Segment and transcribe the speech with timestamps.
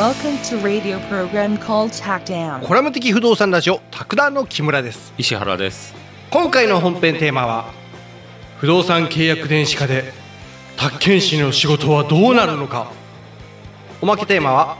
[0.00, 2.66] Welcome to radio program called TACDAM.
[2.66, 5.94] コラム的不動産ラジオ卓談の木村です石原です。
[6.30, 7.70] 今回の本編テーマは
[8.56, 10.14] 不動産契約電子化で
[10.78, 12.90] 宅建士の仕事はどうなるのか
[14.00, 14.78] おまけテーマは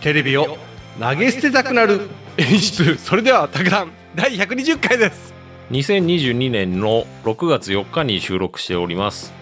[0.00, 0.56] テレビを
[0.98, 5.34] 投げ捨てたくなる演出それでは卓談第120回です
[5.70, 9.34] 2022年の6月4日に収録しております。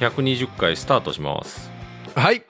[0.00, 1.70] 120回スタートします。
[2.16, 2.42] はい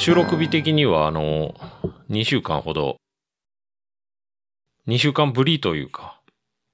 [0.00, 1.54] 収録日的には、あの、
[2.08, 2.96] 2週間ほど、
[4.88, 6.18] 2週間ぶりというか、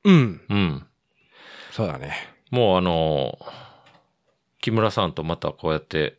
[0.04, 0.40] うん。
[0.48, 0.86] うん。
[1.72, 2.14] そうだね。
[2.52, 3.36] もうあの、
[4.60, 6.16] 木村さんとまたこうやって、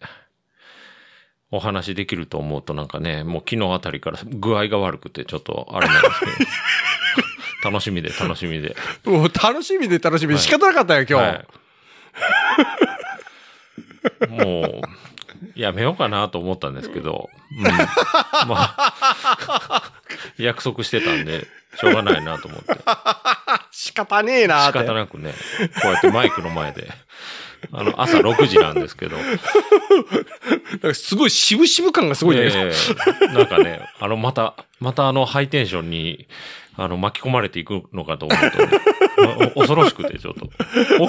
[1.49, 6.31] お話できると思うとなんかね、もう昨日あたりから具合が悪くてちょっとあれなんですけど。
[7.71, 8.75] 楽しみで楽しみで。
[9.05, 10.41] もう楽しみで楽しみで。
[10.41, 11.45] 仕方なかったよ今日、は
[14.27, 14.81] い、 もう、
[15.55, 19.93] やめようかなと思ったんですけど、うん、まあ、
[20.37, 22.75] 約束してたんで、しょうがないなと思って。
[23.71, 24.87] 仕方ねえなー仕って。
[24.87, 25.33] 方なくね、
[25.81, 26.89] こうやってマイクの前で、
[27.71, 29.17] あの、朝6時なんですけど、
[30.93, 32.71] すごい渋々感がすごいね、え
[33.23, 36.27] えなんかね、あの、また、またあの、ハイテンションに、
[36.75, 40.47] あの、巻き込まれていくのかと思うと、ねお恐ろしくて、ちょっと。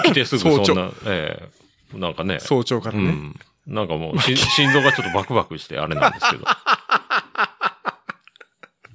[0.02, 1.48] 起きてすぐそん早な、え
[1.94, 3.34] えなんかね、早朝からね、うん。
[3.68, 6.44] なんかもうし、心臓がちょっとバクバクしてあれなんですけど。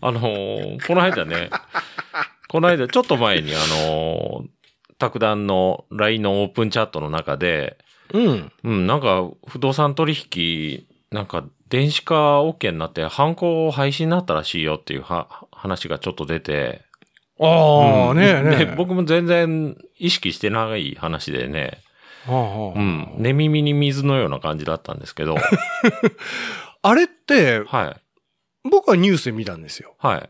[0.02, 1.50] あのーこの間ね、
[2.50, 3.58] この間ちょっと前にあ
[3.88, 4.48] のー、
[4.98, 7.78] 卓談の LINE のオープンチャットの中で、
[8.14, 8.52] うん。
[8.64, 16.82] うん、なんか不動産取引、なんか電子化 OK になって、犯行廃止になったらしいよっていうは話がちょっと出て、
[17.40, 17.46] あ
[18.08, 18.18] あ、うん。
[18.18, 18.66] ねえねえ。
[18.66, 21.83] で、僕も全然意識してない話でね、
[22.28, 25.36] うん、寝耳に水のような感じだったんですけど、
[26.82, 27.96] あれって、は
[28.66, 28.70] い。
[28.70, 29.96] 僕はニュースで見たんですよ。
[30.00, 30.30] はい。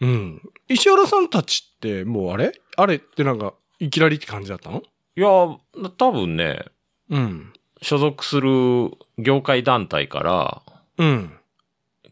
[0.00, 0.42] うん。
[0.68, 2.52] 石原さんたちって、もうあれ？
[2.76, 4.82] あれってなんか、いきなりって感じだったの？
[5.16, 6.64] いや、多分ね、
[7.10, 7.52] うん。
[7.82, 10.62] 所属する業界団体から
[10.98, 11.32] うん。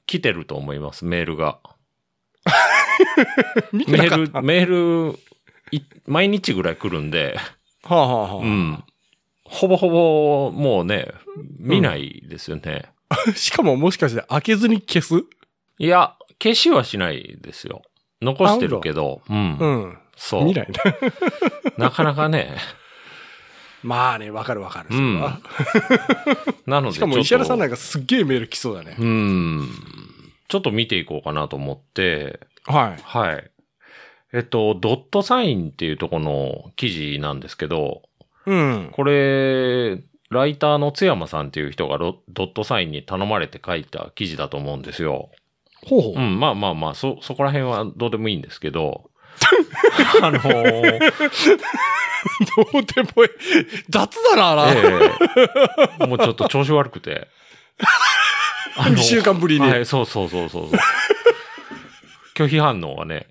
[0.06, 1.58] 来てると思います、メールが。
[3.72, 3.84] メ。
[3.84, 5.18] ール、メール、
[5.70, 7.36] い毎日ぐらい来るんで、
[7.82, 8.84] はあ、はあはあ、うん。
[9.48, 11.08] ほぼほぼ、もうね、
[11.58, 12.92] 見ないですよね。
[13.34, 15.24] しかももしかして開けずに消す？
[15.78, 17.82] いや、消しはしないですよ。
[18.20, 19.56] 残してるけど、うん。
[19.58, 19.98] うん。
[20.16, 20.44] そう。
[20.44, 20.74] 見ないね。
[21.78, 22.56] なかなかね。
[23.82, 24.88] まあね、わかるわかる。
[24.90, 25.40] うんは。
[26.66, 27.76] なのでしかも石原さんなんか。
[27.76, 28.96] かすっげえメール来そうだね。
[28.98, 29.68] うん。
[30.48, 33.02] ちょっと見ていこうかなと思って、はい。
[33.02, 33.50] はい。
[34.32, 38.02] えっと、ドットサインっていうとこの記事なんですけど、
[38.48, 38.88] うん。
[38.92, 45.30] これ、ライターの津山さんっていう人がロドットサインに頼まれて書いた記事だと思うんですよ。
[45.86, 46.14] ほうほう。
[46.14, 49.10] うん、まあまあまあ、そ、そこら辺はどうでもいいんですけど、
[50.22, 51.00] あのー
[52.72, 53.30] どうでもいい。
[53.88, 54.72] 雑だな、あら。
[54.72, 55.12] え
[56.00, 57.28] えもうちょっと調子悪くて。
[58.76, 59.68] あの2週間ぶりに。
[59.68, 60.80] はい、そうそうそうそうそう。
[62.34, 63.26] 拒否反応はね。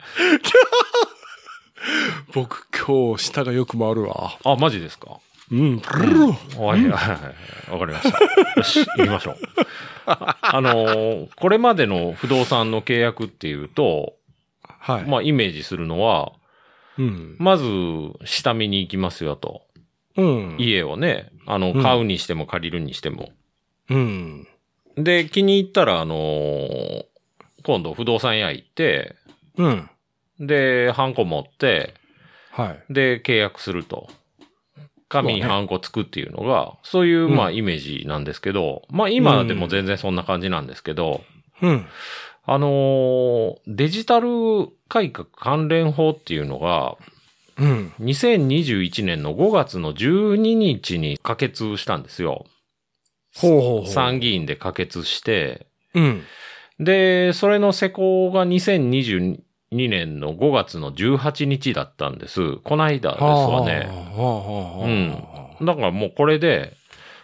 [2.33, 4.37] 僕今日舌がよく回るわ。
[4.43, 5.19] あ、マジですか？
[5.51, 5.77] うん。
[5.79, 7.33] はい、はい、は
[7.69, 7.71] い。
[7.71, 8.19] わかりました。
[8.57, 9.37] よし、行きましょう。
[10.05, 14.13] ああのーこれまでの不動産の契約っていうと、
[14.63, 15.03] はい。
[15.05, 16.33] まあ、イメージするのは、
[16.97, 17.35] うん。
[17.39, 17.63] まず、
[18.25, 19.61] 下見に行きますよと。
[20.17, 20.55] うん。
[20.59, 23.29] 家をね、あの、うん買うにしても借りるにしても。
[23.89, 24.47] うん。
[24.97, 27.05] で、気に入ったら、あのー
[27.63, 29.15] 今度不動産屋行って、
[29.57, 29.89] うん。
[30.39, 31.93] で、ハンコ持って、
[32.51, 32.93] はい。
[32.93, 34.09] で、契約すると。
[35.09, 41.21] 紙にハンコつくっていうのが、そういう、うんまあ、イメージなんですけど、まあ、今でも全然そんな感じなんですけど、
[41.61, 41.85] うん。
[42.49, 46.97] あのーデジタル改革関連法っていうのが、
[47.57, 47.93] うん。
[48.01, 52.45] 2021年の5月の12日に可決したんですよ。
[53.35, 53.87] ほうほうほう。
[53.87, 56.23] 参議院で可決して、うん。
[56.79, 59.39] で、それの施行が2022
[59.71, 62.57] 年の5月の18日だったんです。
[62.63, 63.89] この間ですわね。
[65.59, 65.65] うん。
[65.65, 66.73] だからもうこれで、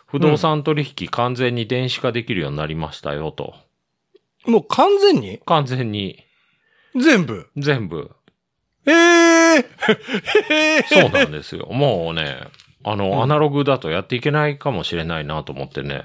[0.07, 3.56] 不動産取引完全に電子化できるようになりましたよと。
[4.45, 5.40] もう完全に？
[5.45, 6.24] 完全に、
[6.95, 7.50] 全部？
[7.57, 8.12] 全部。
[8.86, 9.66] ええー、
[10.51, 11.68] え えそうなんですよ。
[11.72, 12.48] もうね、
[12.84, 16.04] あの、うんアナログだとやっていけないかもしれないなと思ってね。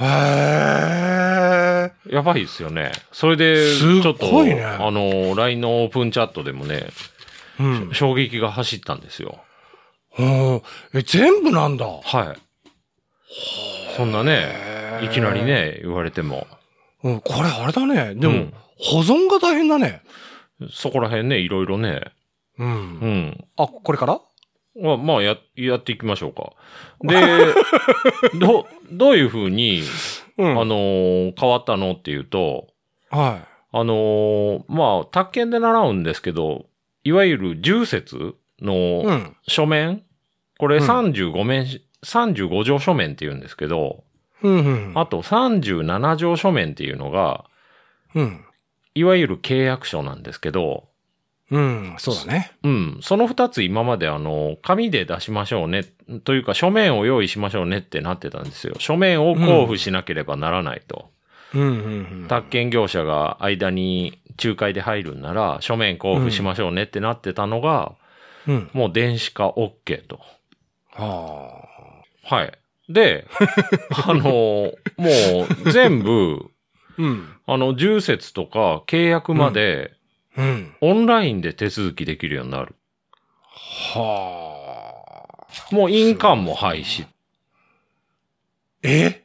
[0.00, 2.14] へえ。
[2.14, 2.92] やばいですよね。
[3.12, 6.88] それで、ちょっと、ねあの、LINE のオープンチャットでもね、
[7.58, 7.90] うん。
[7.92, 9.38] 衝撃が走ったんですよ。
[10.18, 10.62] うん。
[10.94, 11.86] え、全部なんだ。
[11.86, 12.38] はい。
[13.96, 15.42] そんなね、いきなり。
[15.44, 16.46] ね、言われても。
[17.02, 18.14] うん、これあれだね。
[18.14, 20.02] でも、うん保存が大変だね。
[20.70, 22.12] そこら辺ね、いろいろね。
[22.58, 22.68] うん。
[22.68, 22.72] う
[23.06, 23.44] ん。
[23.56, 24.20] あ、これから？
[24.78, 26.52] まあ、まあ、や、やっていきましょうか。
[27.00, 27.54] で、
[28.38, 29.82] ど、どういうふうに、
[30.38, 30.50] うん。
[30.60, 32.68] あのー変わったのっていうと、
[33.10, 36.66] はあのーまあ、宅建で習うんですけど、
[37.04, 38.18] いわゆる重説い。
[38.18, 38.74] うの
[39.12, 39.36] ん。
[39.46, 40.02] 書面、
[40.58, 44.04] これうん35面し、35条書面って言うんですけど、
[44.42, 44.52] うん。
[44.52, 44.92] うん。
[44.94, 47.44] あと37条書面っていうのが、
[48.14, 48.44] うん。
[48.94, 50.88] いわゆる契約書なんですけど、
[51.50, 51.94] うん。
[51.98, 52.52] そうだね。
[52.64, 52.98] うん。
[53.02, 55.84] その二つ今まであの、紙で出しましょうね、
[56.24, 58.74] というか書面を用意しましょうねってなってたんですよ。
[58.78, 61.10] 書面を交付しなければならないと。
[61.54, 61.62] うん。
[61.62, 61.64] う
[62.24, 62.26] ん。
[62.28, 67.92] 宅建業者が間に仲介で入るんなら、書面交付しましょうねってなってたのが、
[68.48, 68.70] うん。
[68.72, 70.20] もう電子化 OK と。
[70.92, 71.62] は
[72.24, 72.52] はい。
[72.88, 73.26] で、
[74.06, 74.72] あの、も
[75.66, 76.50] う全部、
[76.98, 77.02] あ。
[77.02, 77.28] うん。
[77.46, 79.95] あの、重説とか契約まで、
[80.36, 80.74] うん。
[80.80, 82.74] オンラインで手続きできるようになる。
[83.94, 85.74] はあ。
[85.74, 87.06] もう印鑑も廃止。
[88.82, 89.24] え？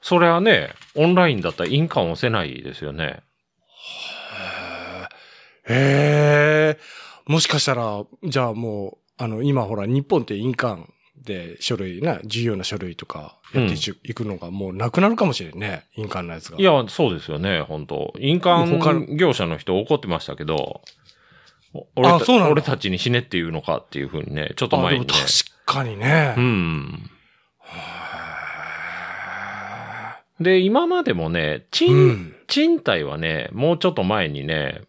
[0.00, 3.22] それはね、オンラインだったら印鑑押せないですよね。
[5.68, 6.78] へえ。
[7.26, 10.86] もしかしたら、じゃあもう、あの、今ほら、日本って印鑑
[11.24, 13.74] で書類な、重要な書類とかやって
[14.04, 15.84] いくのがもうなくなるかもしれんね。
[15.96, 16.58] 印鑑のやつが。
[16.58, 20.82] いや、そうですよね、本当印鑑業者の人怒ってましたけど、
[21.74, 25.06] お俺た俺たちに死ねっていうのかっていうふうにね、ちょっと前にね。
[25.06, 25.26] も確
[25.64, 26.34] かにね。
[26.36, 27.10] うん。
[30.40, 32.34] へで、今までもね、賃、ん。
[32.46, 34.82] 賃貸はね、もうちょっと前にね、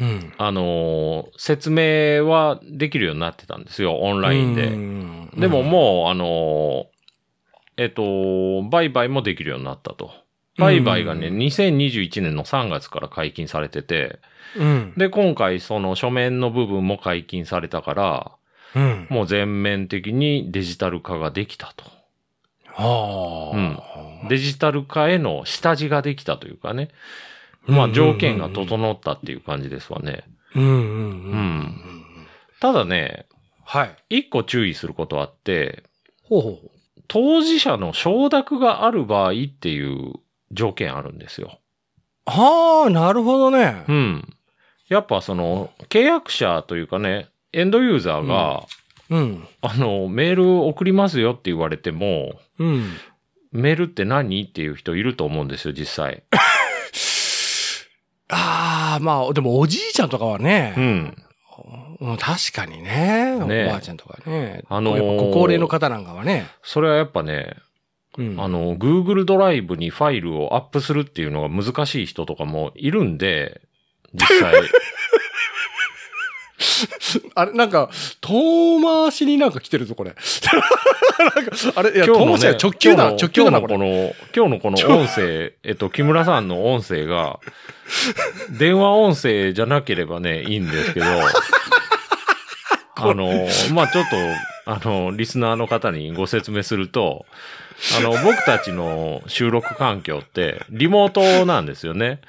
[0.00, 0.32] うん。
[0.38, 4.68] あのー説明はできるようになってたんですよ、オンラインで。
[4.68, 10.10] ンでももう、あのーえっと、売買もできるようになったと。
[10.58, 14.18] 売買がね、うん2021年の3月から解禁されてて、
[14.56, 14.94] うん、うん。
[14.96, 18.32] で、今回その書面の部分も解禁されたから、
[18.74, 19.06] うん。
[19.10, 21.84] もう全面的にデジタル化ができたと。
[22.66, 23.52] は
[24.24, 24.28] あ。
[24.28, 26.88] デジタル化への下地ができたというかね。
[27.66, 30.24] まあ条件が整ったっていう感じですわね。
[30.54, 30.80] うんうんうん。
[30.80, 31.04] うう
[31.36, 31.80] んん。
[32.60, 33.26] ただね、
[33.64, 33.96] はい。
[34.08, 35.84] 一個注意することあって、
[36.24, 36.70] ほうほう。
[37.06, 40.14] 当事者の承諾がある場合っていう
[40.52, 41.58] 条件あるんですよ。
[42.26, 43.92] はあ、なるほどねう。
[43.92, 44.36] ん。
[44.88, 48.64] やっぱその、契約者というかね、エンドユーザーが、
[49.08, 49.48] うん。
[49.60, 52.92] あの、メール送りますよって言われても、うん。
[53.50, 54.44] メールって何？
[54.44, 56.22] っていう人いると思うんですよ、実際。
[58.30, 61.16] ああ、まあ、でもおじいちゃんとかはねう、ん。
[62.00, 63.38] うん、確かにね。
[63.46, 64.62] ねおばあちゃんとかね。
[64.68, 66.46] あのーやっぱご高齢の方なんかはね。
[66.62, 67.56] それはやっぱね、
[68.18, 68.40] うん。
[68.40, 73.60] あの、Google ドライブにファイルをアップするっていうのが難しい人とかもいるんで、
[74.14, 74.54] 実際。
[77.34, 77.90] あれ、なんか、
[78.20, 80.14] 遠回しになんか来てるぞ、これ。
[81.34, 83.78] なんか、あれ、いや、今日のね直球だ、直球だな、こ今日のれ。
[83.78, 87.38] この、今日のこの音声、えっと、木村さんの音声が、
[88.50, 91.06] 電話音声じゃなければね、いいんですけど、
[92.96, 94.16] あの、まあ、ちょっと、
[94.66, 97.26] あの、リスナーの方にご説明すると、
[97.98, 102.20] あの、僕たちの収録環境って、リモートなんですよね。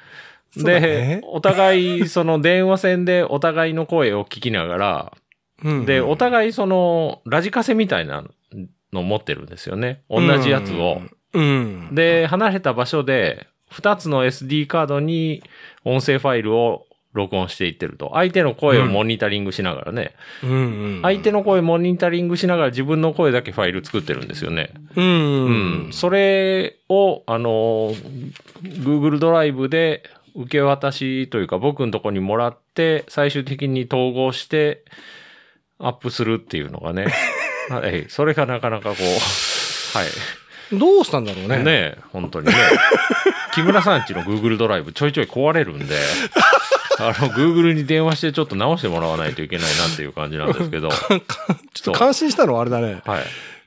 [0.56, 5.12] で、お互い、その電話線でお互いの声を聞きながら、
[5.64, 8.24] うんで、お互いその、ラジカセみたいな
[8.92, 10.02] の持ってるんですよね。
[10.10, 11.00] 同じやつを。。
[11.34, 11.94] うん。
[11.94, 15.42] で、離れた場所で、2つの SD カードに
[15.84, 18.10] 音声ファイルを録音していってると。
[18.14, 20.14] 相手の声をモニタリングしながらね。
[20.42, 20.54] うんう
[20.98, 21.02] ん。
[21.02, 24.72] 相手の声モニタリングしながら自分の声だけファイル作ってるんですよね。
[24.96, 25.04] うん。
[25.04, 25.92] ううんん。
[25.92, 27.92] それを、あの、
[28.62, 30.02] Google ドライブで
[30.34, 34.84] 受け渡しというか僕のとこにもらって、最終的に統合して
[35.78, 37.06] アップするっていうのがね。
[37.68, 38.06] はい。
[38.08, 40.78] それがなかなかこう、はい。
[40.78, 41.58] どうしたんだろうね。
[41.58, 42.54] ねえ、本当にね。
[43.54, 45.96] 木村さんちの Google ドライブちょいちょい壊れるんで、
[46.98, 50.88] あの、Google に電話してちょっと直してもらわないといけないなっていう感じなんですけど。
[50.90, 51.20] ちょっ
[51.84, 53.02] と感心したのはあれだね。
[53.04, 53.18] は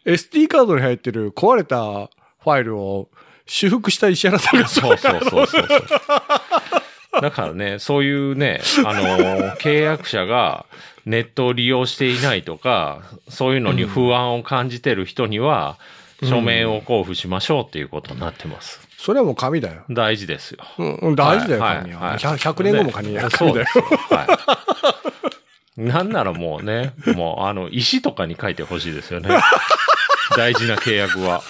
[0.05, 0.11] い。
[0.11, 3.09] SD カードに入ってる壊れたファイルを
[3.45, 5.83] 修復した石原さんがそうそうそうそうそう。
[7.21, 10.65] だからね、そういうね、あの契約者が
[11.05, 15.77] ネットを利用していないとか、そういうのに不安を感じてる人には、
[16.23, 18.79] 書面を交付しましょうっていうことになってます。
[18.97, 19.83] それはもう紙だよ。
[19.89, 20.63] 大事ですよ。
[20.77, 21.99] うんうん、大事だよ、はい紙は。
[21.99, 23.29] はい100 100年後も紙だよ。
[23.29, 23.83] そうですよ。
[24.09, 24.39] は
[25.77, 25.81] い。
[25.81, 29.29] なんならもうね、もうあの、石とかに書いてほしいですよね。
[30.37, 31.43] 大事な契約は。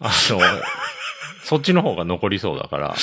[0.00, 0.40] あの、
[1.42, 2.94] そっちの方が残りそうだから。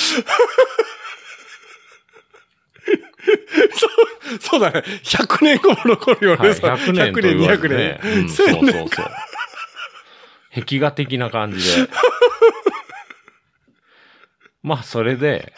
[4.40, 4.82] そうだね。
[5.02, 6.48] 100年後も残るよね。
[6.48, 8.00] はい、そう100年と言われてね。
[8.02, 9.06] 200うん、そう1000そう年そう。
[10.54, 11.88] 壁画的な感じで。
[14.62, 15.52] まあ、それで、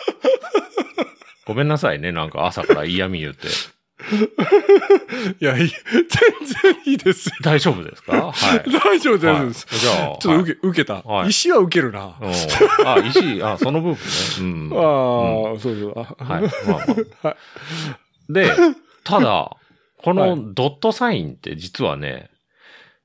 [1.47, 2.13] ごめんなさいね。
[2.13, 3.49] なんか朝から嫌味言って。
[5.41, 5.73] いや、いい全
[6.73, 7.35] 然いいですよ。
[7.43, 8.33] 大丈夫ですか？
[8.33, 8.63] はい。
[8.71, 9.67] 大丈夫、大丈はい夫です。
[9.81, 11.27] じゃあ、 ちょっと受け、受けたは。
[11.27, 12.01] い石は受けるな。
[12.01, 14.01] はいうんあ、石、あ、その部分ね。
[14.41, 14.73] うん。
[14.73, 15.95] ああ、そうそう。
[16.19, 16.43] あはい。
[16.43, 16.51] まあ
[17.23, 17.37] まあ。
[18.29, 18.51] で、
[19.05, 19.57] ただ、
[20.03, 22.31] このドットサインって実はね、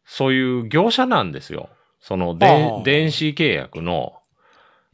[0.06, 1.70] そういう業者なんですよ。
[2.02, 4.14] そのでああ電子契約の。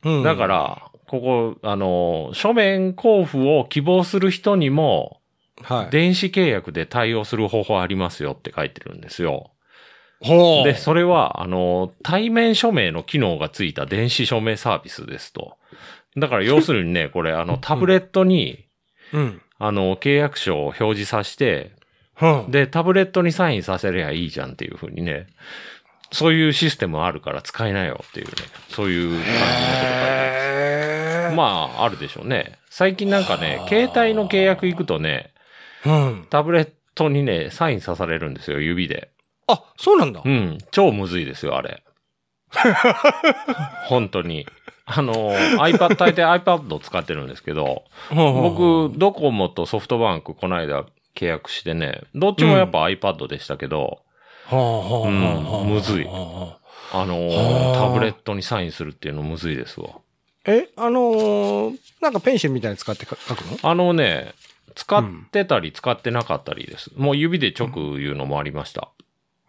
[0.05, 5.18] うんだから、ここ、あの、書面交付を希望する人にも、
[5.63, 5.89] はい。
[5.91, 9.51] 電子契約で対応する方法ありますよって書いてるんですよ。
[10.21, 10.63] ほう。
[10.65, 15.57] で、それは、あの、対面署名の機能がついた電子署名サービスですと。
[16.17, 18.65] だから要するにね、これ、あの、タブレットに、
[19.13, 19.41] うん。
[19.57, 21.71] あの、契約書を表示させて、
[22.21, 22.51] うん。
[22.51, 25.27] で、タブレットにサインさせりゃいいじゃんっていうふうにね、
[26.11, 28.33] そういうシステムあるから使いなよっていうね、
[28.69, 29.39] そういう感じのこ
[31.19, 32.57] とがまあ、あるでしょうね。
[32.69, 35.31] 最近なんかね、携帯の契約行くとね、
[35.85, 36.27] うん。
[36.29, 39.11] タブレットにね、サインさされるんですよ、指で。
[39.47, 40.29] あ、そうなんだう。
[40.29, 41.83] ん、超むずいですよ、あれ。
[43.87, 44.47] 本当に。
[44.85, 53.99] あの、iPad、大抵 iPad 使ってるんですけど、僕、ドコモとソフトバンクこの間契約してね、どっちもやっぱ iPad でしたけど、
[54.51, 56.57] むずいは
[56.91, 59.89] あのはあタブレットにサインするっていうのむずいですわ。
[59.93, 59.99] あ
[60.45, 63.57] え、あのー、なんかペンシルみたいに使ってか書くの？
[63.61, 64.33] あのね、
[64.75, 66.91] 使ってたり使ってなかったりです。
[66.95, 68.89] もう指で直言うのもありました。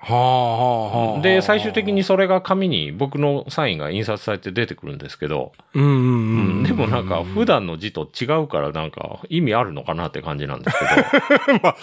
[0.02, 1.20] はあはあはあ。
[1.20, 6.62] で、最終的にそれが紙に僕のサインが印刷されて出てくるんですけど、うんうんううんん。
[6.62, 11.76] でもなんか普段の字と違うからなんか意味あるのかなって感じなんですけ まあ、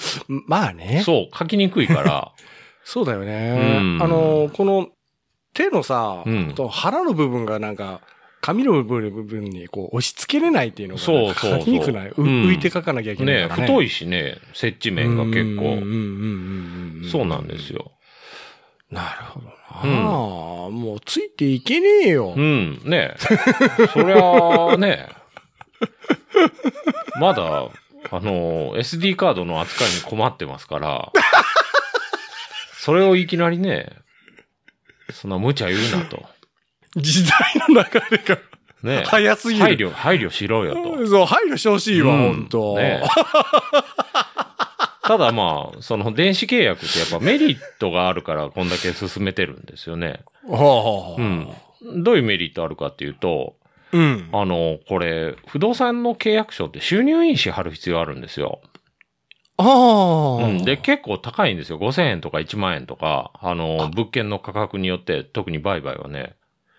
[0.48, 1.03] まあねど、。
[1.03, 2.32] そう、書きにくいから、
[2.84, 4.00] そうだよね。
[4.00, 4.88] うんあのー、この
[5.53, 8.01] 手のさ、うんと腹の部分がなんか、
[8.41, 13.48] 紙の部分にこう押し付けれないっていうのが、そうそうそう書きにくくない、ううん浮いて書かなきゃいけないね。
[13.48, 17.10] 太いいしね、接地面が結構、うんうんうんうんうん。
[17.10, 17.91] そうなんですよ。
[18.91, 19.53] なるほどな。
[19.70, 22.34] あもうついていけねえよ。
[22.36, 23.15] うん、ね
[23.94, 25.10] そりゃあね、
[27.20, 27.70] まだ、
[28.12, 31.12] あの、SD カードの扱いに困ってますから、
[32.79, 33.91] それをいきなりね、
[35.12, 36.25] そんな無茶言うなと。
[36.96, 37.39] 時代
[37.70, 38.39] の流れが
[38.84, 39.65] ね早すぎる。
[39.65, 41.08] 配慮、配慮しろよと。
[41.08, 43.01] そう、配慮してほしいわ、うん本当ね
[45.03, 50.20] ただまあ、その電子契約ってやっぱメリットがあるからこんだけ進めてるんですよね。
[50.46, 52.03] はあはあうん。
[52.03, 53.56] どういうメリットあるかっていうと、
[53.94, 54.29] うん。
[54.34, 58.60] あの、これ、不動産の契約書って収入印紙貼る必要あるんですよ。
[59.58, 60.46] ああ。
[60.46, 60.65] うん。
[60.65, 61.79] で、結構高いんですよ。
[61.79, 66.36] 5000円とか1万円とか、あの、物件の価格によって、特に売買はね。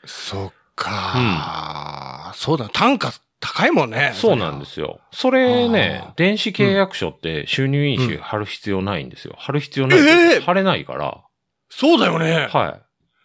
[0.09, 4.13] そっか、そうだ、単価高いもんね。
[4.15, 5.01] そうなんですよ。
[5.13, 9.35] それね電子契約書って収入印紙貼る必要ないんですよ。
[9.39, 9.99] 貼る必要ない。
[9.99, 11.23] ええ貼れないから。
[11.71, 12.49] そうだよね。
[12.51, 12.83] はい。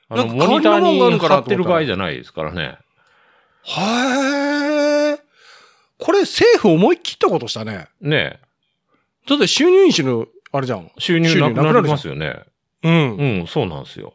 [0.10, 2.78] あの、モニターに貼ってる場合じゃないですからね。
[3.63, 5.20] へえ。
[5.98, 7.88] これ政府思い切ったことしたね。
[8.02, 8.40] ね
[9.28, 10.92] だって収入印紙の、あれじゃん。
[11.00, 12.44] 収入なくなりますよね。
[12.84, 13.18] うん。
[13.18, 14.13] うん、そうなんですよ。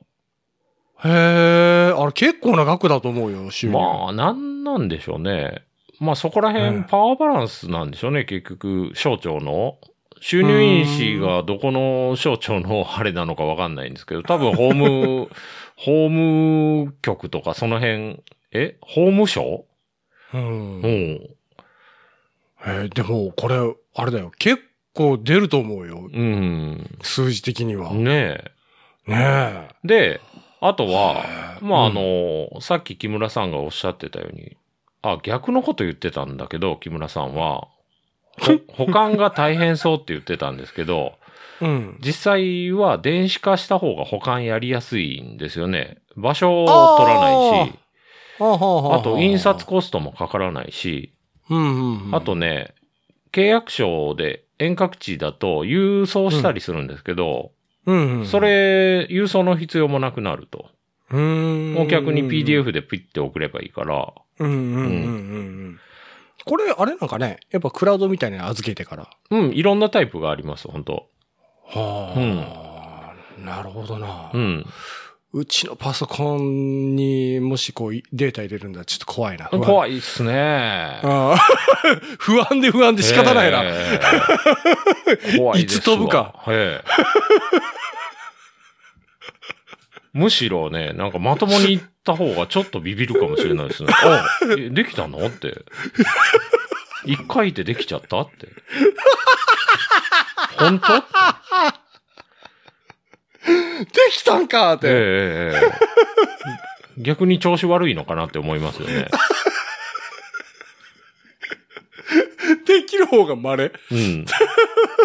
[1.05, 1.93] へえ。
[1.97, 3.75] あれ結構な額だと思うよ、収入。
[3.75, 5.63] まあ、なんなんでしょうね。
[6.01, 9.79] まあ、そこら辺、うんパワーバランスなんでしょうね、結局、省庁の。
[10.21, 15.29] 収入印紙がどこの省庁のあれなのかわかんないんですけど、多分、法務、
[15.77, 18.21] 法務局とかその辺、
[18.53, 18.77] え？
[18.81, 19.65] 法務省？
[20.35, 20.81] うん。
[20.81, 21.29] うへん。
[22.67, 23.57] え、でも、これ、
[23.95, 24.33] あれだよ。
[24.39, 24.61] 結
[24.95, 26.11] 構出ると思うよ。
[26.13, 26.99] うん。
[27.03, 27.93] 数字的には。
[27.93, 28.43] ね
[29.07, 29.69] ねえ。
[29.85, 29.87] え。
[29.87, 30.21] で、
[30.61, 31.25] あとは、
[31.61, 34.57] まあ、あうんの、さっき木村さんがおっしゃってたように、
[35.03, 37.69] あ、逆のこと言ってたんだけど、木村さんは、
[38.41, 41.15] ほ 保管が大変そうって言ってたんですけど、
[41.61, 41.99] うん。
[42.01, 45.99] 実際は電子化した方が保管やりやすいんですよね。
[46.17, 47.31] 場所を取らな
[47.65, 47.73] いし、
[48.41, 51.13] あと印刷コストもかからないし。
[52.13, 52.75] あとね、
[53.33, 57.53] 契約書で遠隔地だと郵送したりするんですけど、
[57.87, 60.71] うんうん、そ、れ、郵送の必要もなくなると。
[61.11, 61.77] うん。
[61.79, 64.89] お客に PDF でピッて送ればいいから、うんうんうんうんう
[65.71, 65.81] ん。
[66.45, 69.11] これ、あれなんかね、やっぱクラウドみたいに預けてから。
[69.31, 71.09] うん、いろんなタイプがあります、本当
[71.65, 74.39] はあ、なるほどな、う。
[74.39, 74.67] ん。
[75.35, 79.47] うちのパソコンにもしこういデータ入れるんだらちょっと怖いな。
[79.47, 79.49] い。
[79.51, 81.01] 怖いっすね。
[82.19, 83.63] 不安で不安で仕方ないな。
[83.63, 84.01] え
[85.35, 86.35] え怖いいつ飛ぶか。
[86.49, 86.89] ええ
[90.15, 93.93] むしろね、なんかまともに行った方がちょっとビビるかもしれないですね。
[94.03, 94.27] あ、
[94.59, 95.27] えできたの？
[95.27, 95.63] って。
[97.05, 98.23] 一回でできちゃった？
[98.23, 98.49] って。
[100.57, 101.05] 本当？
[103.47, 104.87] できたんかっええて。
[104.89, 105.99] ええええ
[106.99, 109.09] 逆に調子悪いのかなって思いますよね。
[112.67, 113.73] できる方が稀。
[113.91, 114.27] うん。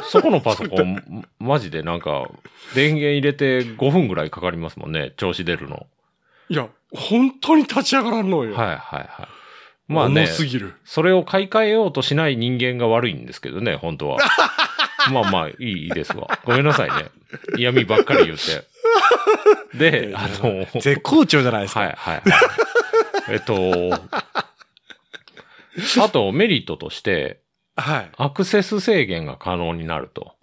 [0.10, 2.30] そこのパソコン、マジでなんか、
[2.76, 5.86] 電源入れて5分ぐらいかかりますもんね、調子出るの。
[6.50, 8.54] いや、本当に立ち上がらんのよ。
[8.54, 9.10] はいはいはい。
[9.88, 10.74] まあね重、すぎる。
[10.86, 14.20] それを買い替えようとしない人間が悪いんですけどね、本当は。
[15.12, 16.40] まあまあ、いいですわ。
[16.46, 17.10] ごめんなさいね。
[17.58, 18.64] 嫌味ばっかり言って。
[19.78, 21.82] で、あの、絶好調じゃないですか。
[21.82, 22.24] はいはいはい。
[23.30, 23.94] えっと、
[26.04, 27.42] あとメリットとして、
[27.76, 28.12] はい。
[28.18, 30.34] アクセス制限が可能になると。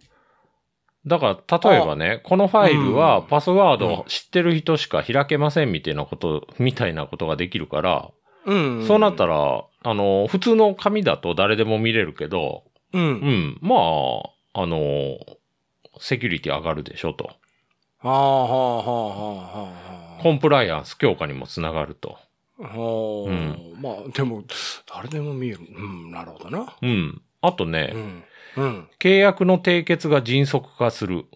[1.06, 8.10] だから、例えばね、このファイルはうんパスワードを知ってる人しか開けませんみたいなこと、みたいなことができるから、
[8.46, 12.98] うんそうなったら、あの、普通の紙だと誰でも見れるけど、う。
[12.98, 15.18] うんん、まあ、あの、
[15.98, 17.24] セキュリティ上がるでしょと。
[17.24, 17.32] は
[18.02, 20.22] あはあはあはあはあ。
[20.22, 22.18] コンプライアンス強化にもつながると。
[22.58, 24.44] はあうんまあ、でも、
[24.92, 25.60] 誰でも見える。
[25.74, 26.76] うん、なるほどな。
[26.82, 27.22] うん。
[27.40, 28.24] あとね、うん。
[28.56, 28.88] うん。
[28.98, 31.26] 契約の締結が迅速化する。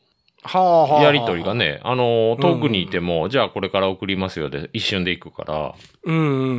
[0.42, 1.02] はあはあ。
[1.02, 1.54] やりとりが。
[1.54, 5.74] ね、あの、遠くにいても、じゃあこれから送りますよで、一瞬で行くから。
[6.04, 6.50] うんうんうんうんう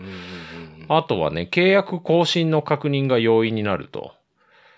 [0.00, 0.04] ん
[0.86, 4.12] あとはね、契約更新の確認が容易になると。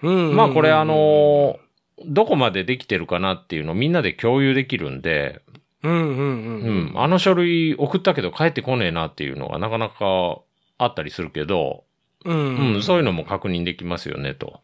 [0.02, 0.10] うん。
[0.10, 1.58] うんうんうんまあこれあ、の、
[2.06, 5.40] どこまでできてるかなっていうのをみんなで共有できるんで、
[5.82, 10.40] うんうんうんううんん、あの書類送ったけど帰ってこねえなっていうのがなかなか
[10.78, 11.84] あったりするけど、
[12.24, 14.60] うんうん、そういうのも確認できますよねと。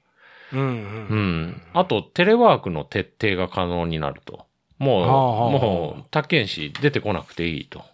[0.53, 0.63] うんう。
[0.63, 0.67] う
[1.15, 1.63] んん。
[1.73, 4.47] あと、テレワークの徹底が可能になると。
[4.79, 7.85] もう、もう、他県市出てこなくていいと。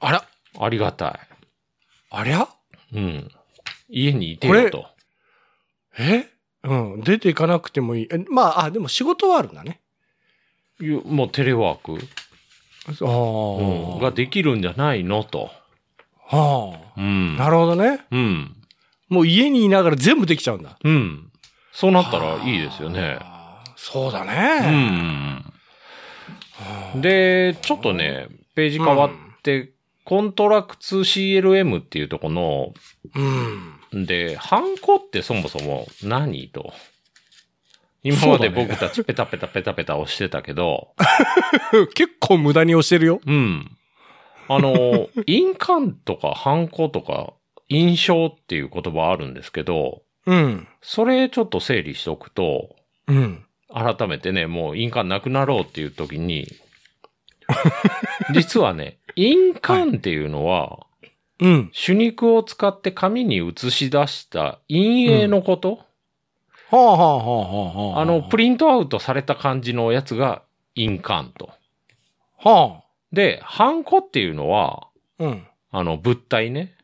[0.00, 0.24] あら
[0.60, 1.20] ありがた
[2.10, 2.48] ありゃ？
[2.92, 2.96] い。
[2.98, 3.30] うん。
[3.88, 4.86] 家にいてよと。
[5.98, 6.26] え？
[6.64, 7.00] うん。
[7.02, 8.08] 出ていかなくてもいい。
[8.10, 9.80] えまあ、あ、でも仕事はあるんだね。
[10.80, 11.98] いうもうテレワーク、
[12.86, 13.96] ああ。
[13.96, 15.24] うんができるんじゃないの？
[15.24, 15.50] と。
[16.26, 17.00] はあ。
[17.00, 17.36] うん。
[17.36, 18.00] なるほどね。
[18.10, 18.56] うん。
[19.08, 20.78] もう家にいながら全部できちゃうんだ。
[20.82, 21.30] うん。
[21.72, 23.16] そうなったらいいですよね。
[23.16, 23.64] はあ。
[23.76, 25.42] そうだうね。
[26.96, 27.00] ん。
[27.00, 29.10] で、ちょっとね、ページ変わっ
[29.42, 29.72] て、
[30.04, 32.72] コントラクツ CLM っていうとこの、
[33.14, 33.80] うん。
[33.94, 36.72] で、ハンコってそもそも何と？
[38.02, 40.94] 今まで僕たちペタペタペタペタ押してたけど、
[41.94, 43.20] 結構無駄に押してるよ。
[43.24, 43.76] うん。
[44.48, 47.32] あの、 印鑑とかハンコとか
[47.68, 50.68] 印象っていう言葉あるんですけど、うん。
[50.82, 52.76] それちょっと整理しておくと、
[53.06, 53.44] うん。
[53.72, 56.46] 改めてね、もう印鑑なくなろうっていう時に、
[58.32, 60.86] 実はね、印鑑っていうのは、
[61.40, 61.72] うん。
[61.74, 65.80] 手肉を使って紙に写し出した陰影のこと、
[66.70, 68.00] はあはあはあはあ。
[68.00, 70.42] あの、プリントアウトされた感じのやつが
[70.74, 71.50] 印鑑と。
[72.38, 75.24] はで、ハンコっていうのは、あ。
[75.24, 75.46] うん。
[75.70, 76.74] あの、物体ね。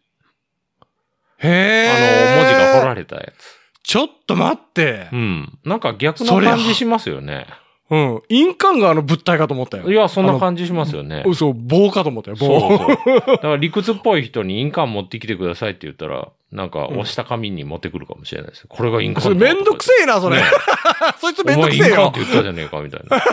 [1.38, 2.36] へあえ。
[2.36, 3.60] の、文字が彫られたやつ。
[3.82, 5.16] ちょっと待ってう。
[5.16, 5.58] ん。
[5.64, 7.46] なんか逆の感じしますよね。
[7.90, 8.22] うん。
[8.28, 9.90] 印鑑があの物体かと思ったよ。
[9.90, 11.24] いや、そんな感じしますよね。
[11.26, 12.78] 嘘、棒かと思ったよ、そう棒。
[12.78, 12.88] そう。
[13.26, 18.66] だから理屈っぽい人に印鑑持ってきてくださいって言ったら、なんか押した紙に持ってくるかもしれないです。
[18.68, 20.44] これが印それめんどくせえな、それね。
[21.20, 22.20] そいつめんどくせえよお前印鑑って。
[22.20, 23.18] 言ったじゃねえか、みたいな。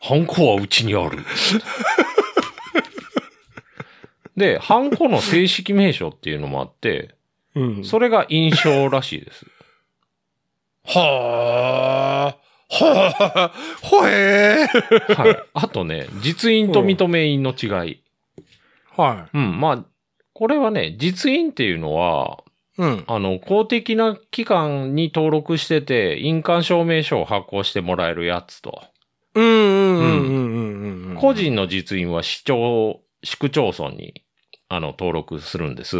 [0.00, 1.18] ハンコはうちにある。
[4.36, 7.14] で、ハンコの正式名称っていうのもあって、
[7.54, 7.84] うん。
[7.84, 9.46] それが印象らしいです。
[10.84, 12.41] はあ。
[12.72, 13.52] はあ。
[13.82, 15.14] ほえー。
[15.14, 15.36] はい。
[15.52, 18.02] あとね、実印と認め印の違い。
[18.96, 19.84] はうん、まあ、
[20.32, 22.42] これはね、実印っていうのは、
[22.78, 22.82] い。
[22.82, 23.04] うん。
[23.06, 28.82] あの、公的な機関に登録してて、印鑑証明書を発行してもらえるやつと。
[29.34, 31.16] うんうんうんうんうんうん。
[31.16, 34.22] 個人の実印は市町、市区町村に、
[34.68, 35.98] あの、登録するんです。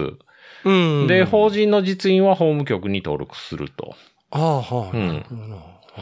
[0.64, 1.06] うん。
[1.06, 3.94] で、法人の実印は法務局に登録すると。
[4.30, 4.96] ああ、はい。
[4.96, 5.56] うんなるほどな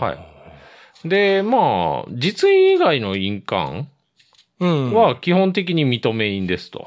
[0.06, 0.39] はい。
[1.04, 3.86] で、まあ、実印以外の印鑑
[4.60, 4.92] うん。
[4.92, 6.86] は基本的に認め印ですと。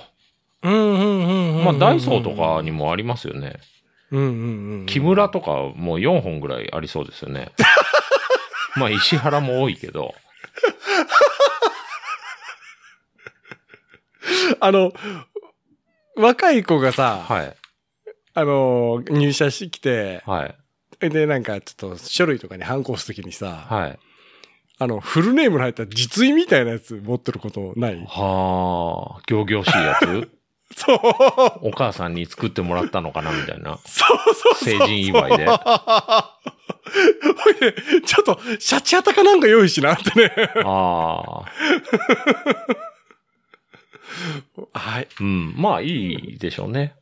[0.61, 1.65] うんうんうんうん。
[1.65, 3.59] まあ、ダイソーとかにもありますよね。
[4.11, 4.85] うんうんうん。
[4.85, 7.51] 木村とかもう4本ぐらいありそうですよね。
[8.77, 10.13] まあ、石原も多いけど。
[14.59, 14.93] あの、
[16.15, 17.55] 若い子がさ、はい。
[18.35, 20.55] あの、入社してきて、はい。
[21.09, 23.99] で、なんかちょっと書類とかに反抗すときにさ、はい。
[24.79, 27.95] あの、フルネームの入った実印みたいなやつ持ってることない？
[28.07, 30.29] はあ、行々しいやつ？
[30.75, 30.99] そう
[31.67, 33.77] お母さんに作ってもらったのかなみたいな。
[33.85, 34.79] そうそうそう。
[34.79, 35.55] 成人祝いで ほ
[37.51, 37.73] いで、
[38.05, 40.33] ちょっと、シャチハタかなんか用意しなってね。
[40.65, 41.45] ああ。
[44.79, 45.07] はい。
[45.19, 45.53] うん。
[45.55, 46.95] まあ、いいでしょうね。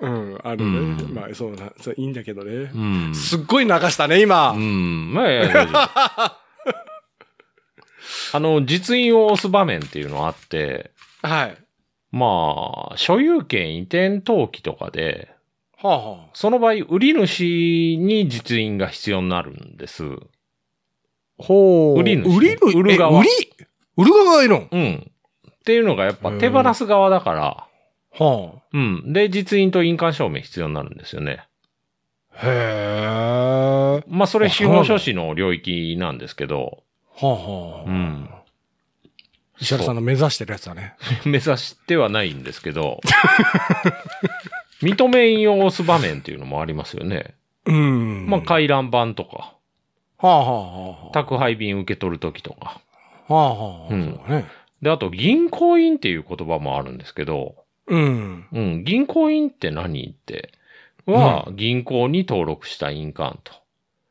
[0.00, 0.78] うん、あるね。
[0.78, 2.78] うんまあ、そうな、そう、いいんだけどねう。
[3.10, 3.14] ん。
[3.14, 4.52] すっごい流したね、今。
[4.52, 5.12] うん。
[5.12, 6.40] まあ、
[8.32, 11.56] あの、実印を押す場面っていうのあって、はい。
[12.10, 15.30] まあ、所有権移転登記とかで、
[15.76, 17.44] はあ、はその場合、売り主
[17.96, 20.04] に実印が必要になるんです。
[20.04, 20.08] あ。
[21.38, 23.30] ほ売り主売り主売る側え売り？
[23.96, 24.68] 売る側がいるの？
[24.70, 25.10] うん。
[25.50, 27.67] っていうのがやっぱ手放す側だから、
[28.18, 29.12] はうん。
[29.12, 31.46] で、実印と印鑑証明必要になるんですよね。
[32.32, 32.46] あ。
[32.46, 34.04] へえ。
[34.08, 36.82] まあ、それあ司法書士の領域なんですけど、
[37.14, 37.84] はあ、はあ。
[37.86, 38.30] うん。
[39.60, 40.94] 石原さんの目指してるやつだね。
[41.24, 43.00] 目指してはないんですけど、
[44.82, 47.34] 認め印を押す場面っていうのもありますよね。
[47.66, 48.26] うん。
[48.28, 49.54] まあ、回覧板とか、
[50.18, 51.12] はあ、はあ、はあ。
[51.12, 52.80] 宅配便受け取るときとか。
[53.28, 53.94] はあ、はあ。
[53.94, 54.46] うんね。
[54.82, 57.56] で、あと、銀行印っていう言葉もあるんですけど、
[57.88, 58.46] うん。
[58.52, 60.52] うん、銀行印って何って、
[61.06, 63.52] は、銀行に登録した印鑑と。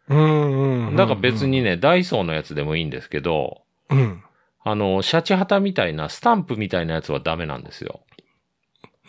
[0.09, 0.95] うん、うん。
[0.95, 4.23] だから別にね、ダイソーのやつでもいいんですけど、うん。
[4.63, 8.01] あの、シャチハタみたいなスタンプみたいなやつはダメなんですよ。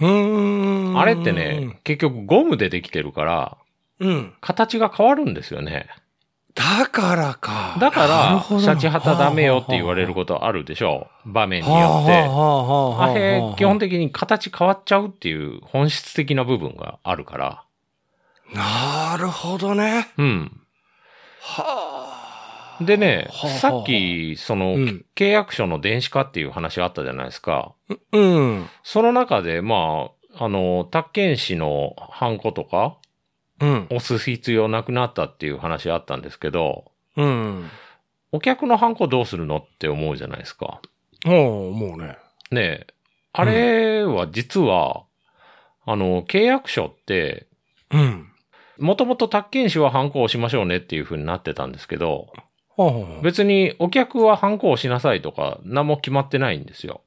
[0.00, 0.98] うん。
[0.98, 3.59] あれってね、、結局ゴムでできてるから、
[4.00, 4.35] うん。
[4.40, 5.88] 形が変わるんですよね。
[6.54, 7.76] だからか。
[7.80, 11.32] だから、シャチハタダメよって言われることあるでしょう。
[11.32, 12.12] 場面によって。
[12.22, 17.64] はあ基本的に形変わっちゃうっていう本質的な部分があるから。
[18.54, 20.08] なるほどね。
[20.16, 20.61] うん。
[21.40, 22.84] はあ。
[22.84, 27.74] でね、はあさっき、その、うん契約書の電子化っていう話あったじゃないですか。
[28.12, 28.68] うん。
[28.84, 32.96] その中で、まあ、あの、宅建士のハンコとか、
[33.60, 33.84] うん。
[33.90, 37.70] 押す必要なくなったっていう話あったんですけど、うん。
[38.32, 40.80] お客のハンコどうするのって思うじゃないですか。
[41.24, 42.16] もう、もうね。
[42.50, 42.86] ねえ、
[43.32, 45.04] あれは実は、
[45.84, 47.46] あの、契約書って、
[47.90, 48.28] うん。
[48.78, 52.32] もともと宅建士はハンコを押しましょうねっていう風になってたんですけど、
[53.22, 57.02] 別にお客はハンコを押しなさいとか何も決まってないんですよ。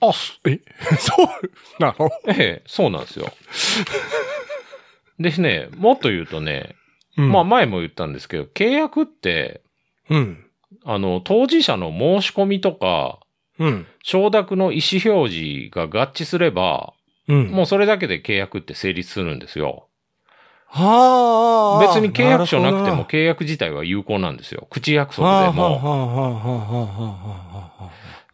[0.00, 0.10] あ。
[0.48, 0.60] え、
[0.98, 1.26] そう
[1.78, 2.10] なの？
[2.26, 3.32] ええ、そうなんですよ。
[5.22, 6.76] でね、もっと言うとね、
[7.16, 9.62] うんまあ前も言ったんですけど、契約って、
[10.10, 10.44] うん。
[10.84, 13.20] あの、当事者の申し込みとか、
[13.58, 13.86] うん。
[14.02, 16.94] 承諾の意思表示が合致すれば、
[17.28, 17.48] うん。
[17.48, 19.88] もうそれだけで契約って成立するんですよ。
[20.66, 21.86] はあ。
[21.86, 24.66] 別に契約書なくてもる契約自体は有効なんですよ。
[24.70, 26.80] 口約束でも。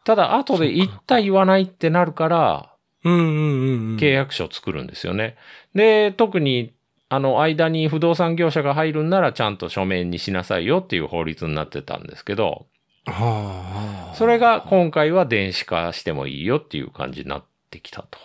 [0.05, 2.75] ただ後で言った言わないってなるから、
[3.05, 3.97] うんうんうんうん。
[3.97, 5.37] 契約書を作るんですよね。
[5.75, 6.73] で、特に、
[7.11, 12.67] あの、間に不動産業者が入るんならちゃんと書面にしなさいよっていう法律になってたんですけど、
[13.07, 14.15] はあ。
[14.15, 18.19] それが今回は電子化してもいいよっていう感じになってきたと。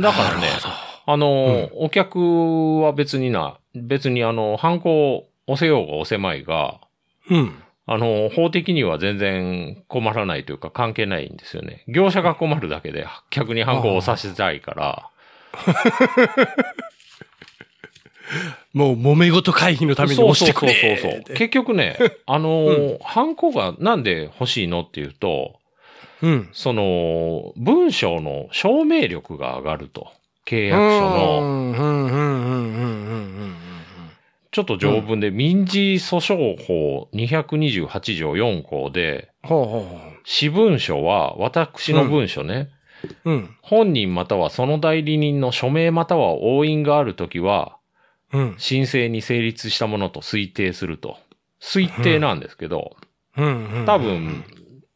[0.00, 0.48] だからね
[1.06, 6.80] あの、お客は別にな、別にあの、ハンコを押せようが押せまいが、
[7.28, 7.62] うん。
[7.86, 11.84] あの、法的には全然困らないというか関係ないんですよね。
[11.88, 15.09] 業者が困るだけで、客にハンコを押させたいから、
[18.72, 20.72] もう揉め事回避のために押してくれ。
[20.72, 21.36] そうそうそうそう。
[21.36, 25.58] 結局ね、 あのー、ハンコがなんで欲しいのっていうと、
[26.22, 26.48] うん。
[26.52, 30.12] その、文章の証明力が上がると。
[30.46, 32.20] 契約書の、うん、うん、うん、うん、うん、
[32.52, 33.54] うん。
[34.50, 42.68] ちょっと条文で民事訴訟法228条4項で、私文書は私の文書ね、
[43.24, 43.30] う。
[43.30, 43.56] うん。
[43.62, 47.76] 本人またはその代理人の署名または押印があるときは、
[48.32, 48.54] うん。
[48.58, 51.18] 申請に成立したものと推定すると。
[51.60, 52.96] 推定なんですけど、
[53.36, 53.84] うん。
[53.86, 54.44] 多分、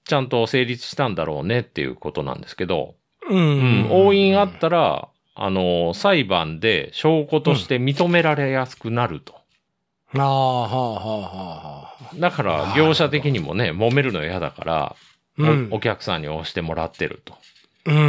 [0.05, 2.95] ちゃんと成立したんだろうねっていうことなんですけど、
[3.29, 3.87] ううんん。
[3.91, 9.35] 押印あったら、あの、裁判で証拠として認められやすくなると。
[10.17, 12.17] ああ、はあ、はあ、はあ。
[12.17, 14.97] だから、業者的にもね、揉めるの嫌だから、
[15.71, 17.35] お客さんに押してもらってると。
[17.87, 17.97] うん。
[17.97, 17.99] う。
[17.99, 18.07] うん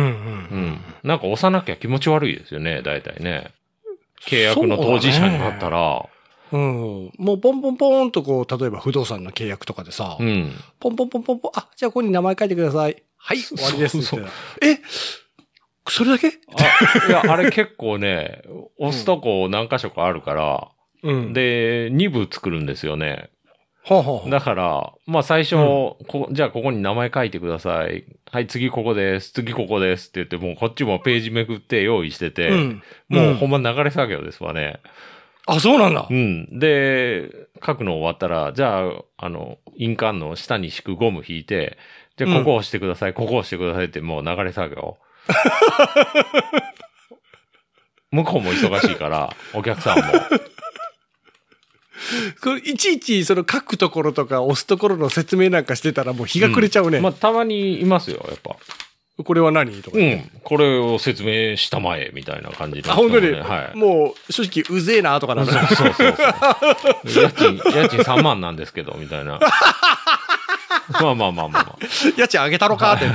[0.74, 0.82] ん。
[1.04, 3.52] なんか押さなきゃ気持ち悪いですよね、大体ね。
[4.28, 6.06] 契約の当事者になったら、
[6.52, 7.12] うん。
[7.18, 10.54] もうポンポンポンとこう、例えば不動産の契約とかでさ、うん。
[10.80, 13.04] ポンポンポンポンポン、あ、じゃあここに名前書いてください。
[13.18, 14.30] はい、終わりですそうそう
[14.62, 14.80] え
[15.88, 16.28] それだけ？
[16.28, 18.42] あいや、あれ結構ね、
[18.78, 20.68] 押すとこ何箇所かあるから、
[21.04, 23.30] うん。、で、2部作るんですよね。
[23.88, 28.06] はあ、はあ、だから、まあ最初、こじゃあここに名前書いてください。
[28.32, 29.32] はい、次ここです。
[29.32, 32.84] 次ここですって言って、もうこっちもページめくって用意してて、うん。
[33.10, 34.80] もうほんま流れ作業ですわね。
[35.45, 36.13] あ、そうなんだう。
[36.13, 36.60] ん。
[36.60, 37.30] で、
[37.63, 41.78] 書くの終わったら、じゃあ、あの、印鑑の下に敷くゴム引いて、
[42.17, 44.98] じゃあここ押してください、ここ押してくださいってもう流れ作業。
[48.12, 50.04] 向こうも忙しいから、お客さんも。
[52.41, 56.99] これいちいちその書くところとか押すところの説明なんかしてたらもう日が暮れちゃうね。
[56.99, 58.55] まあ、たまにいますよ、やっぱ。
[59.23, 60.01] これは何とかう。
[60.01, 60.29] ん。
[60.43, 63.77] これを説明したまえ、みたいな感じで、あ、本当に、はい。
[63.77, 65.67] もう正直うぜえなとかなそうる。
[65.67, 66.15] そうそう
[67.08, 67.23] そう。
[67.23, 69.39] 家賃、家賃3万なんですけど、みたいな。
[70.99, 71.77] まあまあまあまあまあ。
[72.17, 73.05] 家賃上げたろかって。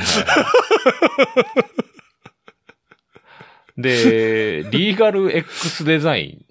[3.77, 6.45] で、リーガル X デザイン。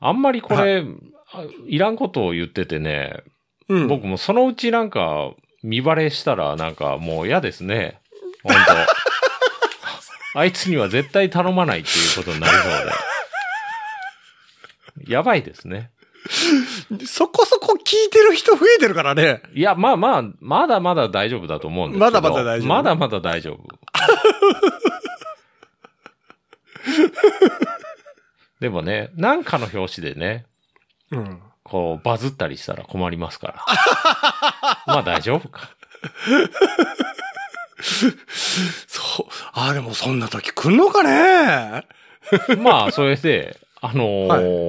[0.00, 0.86] あんまりこれ、あい
[1.78, 3.22] らんことを言っててね、
[3.68, 3.88] うん。
[3.88, 8.00] 僕もそのうちなんか、見バレしたらなんかもう嫌ですね。
[8.42, 8.52] 本
[10.34, 12.72] 当 あいつには絶対頼まないっていうことになりそう
[15.06, 15.12] で。
[15.12, 15.90] やばいですね。
[17.06, 19.42] そこそこ聞いてる人増えてるからね。
[19.54, 22.04] いや、まあまあ、まだまだ大丈夫だと思うんですけど。
[22.04, 23.62] まだまだ大丈夫まだまだ大丈夫。
[28.60, 30.46] でもね、なんかの表紙でね、
[31.12, 31.42] うん。
[31.64, 33.64] こう、バズったりしたら困りますから。
[34.86, 35.70] まあ大丈夫か。
[38.86, 39.26] そう。
[39.52, 41.86] あ、でもそんな時来んのかね？
[42.62, 44.04] まあ、それで、あの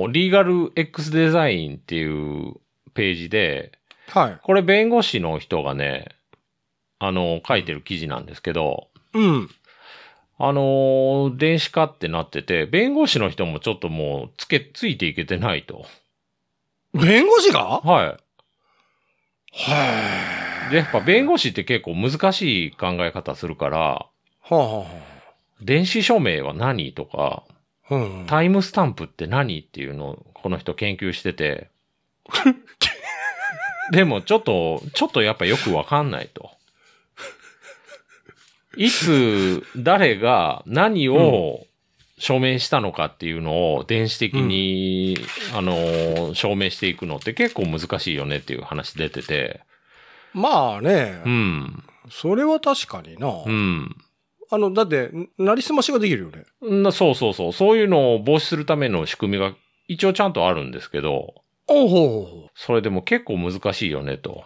[0.08, 2.56] ーリーガル X デザインっていう
[2.94, 3.72] ページで、
[4.10, 4.38] はい。
[4.42, 6.08] これ弁護士の人がね、
[7.00, 9.50] あのー書いてる記事なんですけど、うん。
[10.40, 15.86] あのー電子化ってなってて、弁護士の人もちょっともう、つけ、ついていけてないと。
[16.94, 17.60] 弁護士が？
[17.60, 17.82] は。
[17.82, 18.18] は
[20.70, 23.78] いで、やっぱ弁護士って結構難しい考え方するから、
[24.50, 24.54] い。
[24.54, 24.86] はあ、は
[25.62, 27.44] 電子署名は何とか、
[27.90, 28.26] あ、うん。
[28.28, 31.70] タイムスタンプって何っていうのをこの人研究してて。
[33.92, 36.52] でもちょっと、ちょっとやっぱよくわかんないと。
[38.76, 41.68] いつ、誰が何を
[42.18, 45.18] 証明したのかっていうのを電子的に、
[45.56, 49.62] あの、証明していくのって結構難しいよねっていう話出てて。
[50.34, 51.84] まあね、うん。
[52.10, 53.28] それは確かにな。
[53.46, 53.96] うん。
[54.52, 56.44] あの、だって、なりすましができるよね。
[56.62, 57.54] なそうそうそう。
[57.54, 59.56] そういうのを防止するための仕組みが
[59.88, 61.34] 一応ちゃんとあるんですけど、
[61.68, 64.44] おうほそれでも結構難しいよねと。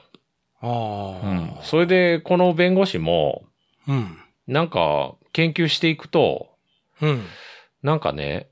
[0.61, 1.27] うほう。
[1.55, 1.63] ああ。
[1.63, 3.43] それで、この弁護士も、
[3.87, 4.17] うん。
[4.47, 6.47] なんか、研究していくと、
[7.01, 7.23] うん。
[7.83, 8.47] なんかね、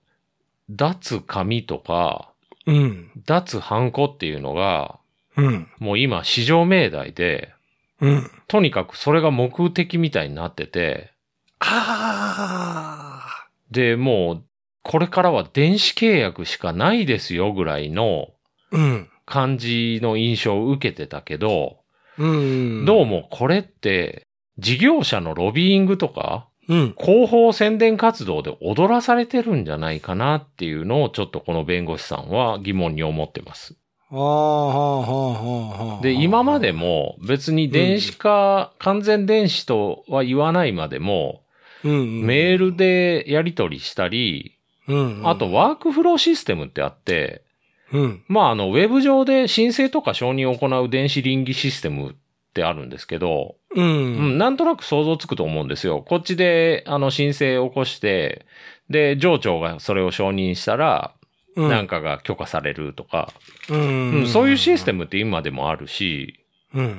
[0.70, 2.32] 脱紙とか、
[2.66, 3.12] うん。
[3.26, 5.00] 脱ハンコっていうのが、
[5.38, 5.68] うん。
[5.80, 7.54] もう今、市場命題で、
[8.02, 8.32] うん。
[8.48, 11.12] とにかくそれが目的みたいになってて、
[11.60, 13.48] ああ。
[13.72, 14.44] で、もう、
[14.84, 18.30] これからは電子契約しかないですよぐらいの
[18.72, 19.10] うん。
[19.26, 21.80] 感じの印象を受けてたけど、
[22.18, 22.86] うん。
[22.86, 24.26] どうもこれって、
[24.58, 26.96] 事業者のロビーイングとか、うん。
[26.98, 33.76] 広報宣伝活動で踊らされてるんじゃないかなっていうのをちょっとこの弁護士さんは疑問に思ってます。
[34.12, 36.02] ああ、はあ、はあ、はあ。
[36.02, 41.42] で、今まで、も別に電子化、完全電子とは言わないまでも、
[41.84, 42.26] うん。
[42.26, 45.22] メールでやり取りしたり、うん。
[45.24, 47.44] あと、ワークフローシステムってあって、
[47.92, 48.24] うん。
[48.28, 52.16] まああの、ウェブ上で申請とか承認を行う電子倫理システム
[52.56, 54.38] ってあるんですけど、ううん、ん。
[54.38, 56.02] なんとなく想像つくと思うんですよ。
[56.08, 58.46] こっちで、あの、申請を起こして、
[58.90, 61.14] で、上長がそれを承認したら、
[61.58, 61.70] うん。
[61.70, 63.34] なんかが許可されるとか、
[63.70, 65.00] ううんん、そういうシステム。
[65.00, 66.40] ムって今でもあるし、
[66.74, 66.98] うん。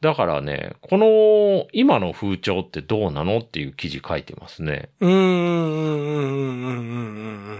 [0.00, 4.90] だからね、この今の風潮ってどうなのっていう記事書いてますね。
[5.00, 5.10] うん。
[5.10, 5.18] うん。
[5.18, 6.20] うん。
[6.20, 6.78] うん。
[6.78, 7.58] うん。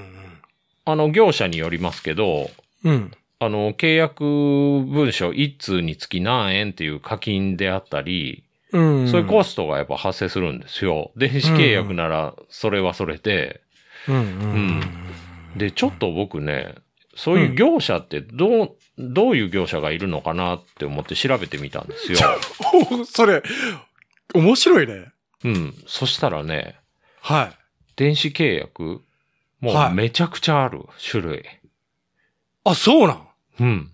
[0.85, 2.49] あの、業者によりますけど、
[2.85, 3.11] うん。
[3.41, 9.09] あの、契約文書1通につき何円っていう課金であったり、うん。
[9.09, 11.13] そういうコストがやっぱ発生するんですよ。
[11.17, 13.61] 電子契約ならそれはそれで、
[14.09, 14.17] うん。
[14.17, 14.81] うん。
[15.57, 16.75] で、ちょっと僕ね、
[17.15, 22.19] そういう業者ってどう、どういう業者がいるのかなって思って調べてみたんですよ。
[22.91, 23.43] お それ、
[24.35, 25.07] 面白いね。
[25.45, 25.75] うん。
[25.87, 26.77] そしたらね、
[27.21, 27.59] はい。
[27.97, 29.03] 電子契約、
[29.61, 31.45] もはいうめちゃくちゃある、種類。
[32.65, 33.28] あ、そうなん？
[33.61, 33.91] うん。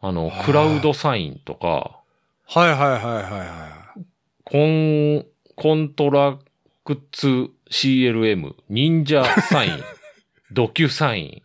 [0.00, 2.00] あのは、いクラウドサインとか、
[2.46, 4.04] はいはいはいはいはい。
[4.44, 6.38] コン、コントラ
[6.84, 9.82] クツ CLM、忍者サイン、
[10.50, 11.42] ドキュサイ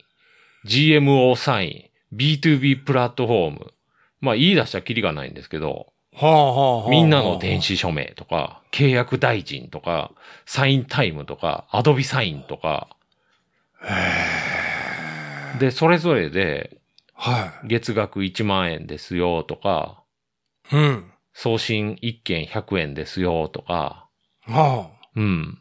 [0.63, 3.73] ン、GMO サイン、B2B プラットフォーム。
[4.21, 6.89] まあ言い出したらキリがないんですけど、はあはあはあ。
[6.89, 10.11] みんなの電子署名とか、契約大臣とか、
[10.45, 12.87] サインタイムとか、アドビサインとか、
[15.59, 16.77] で、それぞれで
[17.15, 20.03] は月額1万円ですよとか、
[20.71, 20.75] い。
[20.75, 21.11] うん。
[21.33, 24.07] 送信1件100円ですよとか、
[24.47, 25.57] はうん、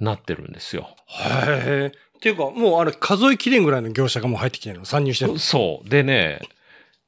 [0.00, 0.88] なってるんですよ。
[1.08, 1.44] あ。
[1.46, 1.92] へえ。
[2.16, 4.84] っていうか、もうあれ数えきれんぐらいの業者がもう入ってきてるの？
[4.84, 5.38] 参入してるの？
[5.38, 5.88] そう。
[5.88, 6.40] でね、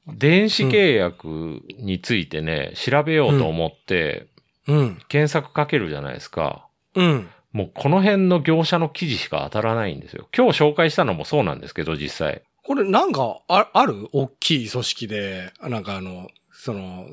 [0.07, 4.27] 電子契約についてね、調べようと思って、
[4.67, 4.99] うん。
[5.07, 6.67] 検索かけるじゃないですか。
[6.95, 7.27] うん。
[7.51, 10.27] もうこの辺の業者の記事しか当たらないんですよ。
[10.35, 12.43] 今日紹介したのもそうなんですけど、実際。
[12.63, 14.09] これなんか、あある？
[14.11, 17.07] 大きい組織で、なんかあの、その、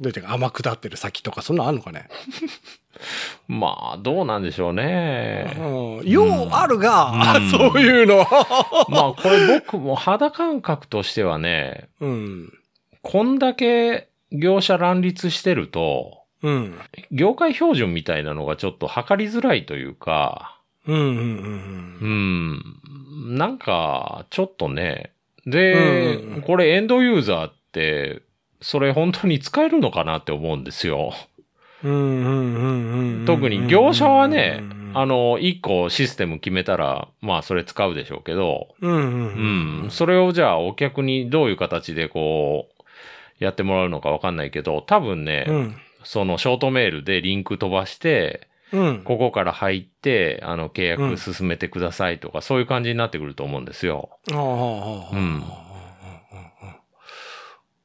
[0.00, 2.08] どういうか天下ってる先とか、そんなんあんのかね？
[3.48, 5.54] まあ、どうなんでしょうね。
[5.58, 6.08] うん。
[6.08, 8.18] ようあるが、うんそういうの。
[8.88, 12.52] まあ、これ僕も肌感覚としてはね、うん。
[13.02, 16.78] こんだけ業者乱立してると、うん。
[17.10, 20.55] 業界標準みたいなのがちょっと測りづらいというか、
[20.86, 20.96] うん。
[20.96, 21.98] うん。
[22.00, 22.76] うん。
[23.28, 25.12] うん、なんか、ちょっとね、
[25.46, 28.22] で、うんこれエンドユーザーって、
[28.60, 31.12] それ本当に使えるのかなって思うんですよ。
[31.84, 31.92] うん。
[31.92, 32.54] うん。
[32.54, 33.20] うん。
[33.20, 33.24] うん。
[33.26, 38.92] 特に業者はねうん、あの、一個システム決めたら、まあそれ使うでしょうけど、うん。
[38.92, 38.96] う。
[38.96, 39.90] うんん。
[39.90, 45.76] それをじゃあお客にどういう形でこう、やってもらうのかわかんないけど、多分ね、うん。
[46.02, 49.02] そのショートメールでリンク飛ばして、うん。
[49.04, 54.10] ここから入って、あの、契約進めてくださいとか、そういう感じになってくると思うんですよ。
[54.32, 55.42] ああ、ああ、うん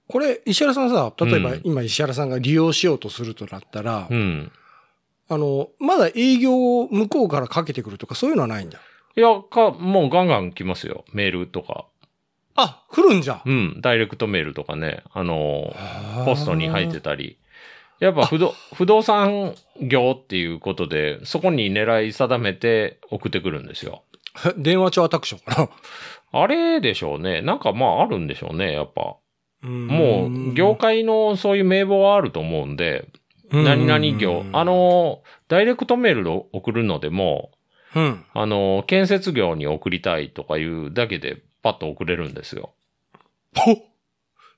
[0.08, 4.52] これ、石原さんさ、例えばうん今石原さんが利用しようとするとなったら、うん。
[5.30, 8.80] あの、まだ営業を向こうからかけてくるとかそういうのはないんだ。
[9.16, 11.06] いや、か、もうガンガン来ますよ。
[11.14, 11.86] メールとか。
[12.56, 13.42] あ、来るんじゃん。
[13.46, 13.82] うん。
[13.82, 15.04] ダイレクトメールとかね。
[15.14, 15.74] あの、
[16.26, 17.12] ポストに入ってた。
[17.12, 17.38] たり。
[18.02, 24.04] やっぱ不動、不動産業っていうことで、そこに狙い定めて送ってくるんですよ。
[24.58, 25.70] 電話帳アタクションか
[26.34, 26.42] な。
[26.42, 27.44] あれでしょうね。
[27.44, 29.18] なんかまああるんでしょうね、やっぱ。
[29.62, 33.08] ももう、業界のそういう名簿はあると思うんで、
[33.52, 34.46] 何々業。
[34.54, 37.52] あ、の、ダイレクトメールで送るのでも、
[37.94, 38.26] うん。
[38.34, 42.74] あの、建設業に送りたいとかいうだけでパッと送れるんですよ。
[43.56, 43.78] ほ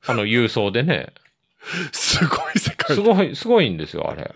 [0.06, 1.08] あの、郵送でね。
[1.92, 4.32] すごい世界すごい、すごいんですよ、あれ。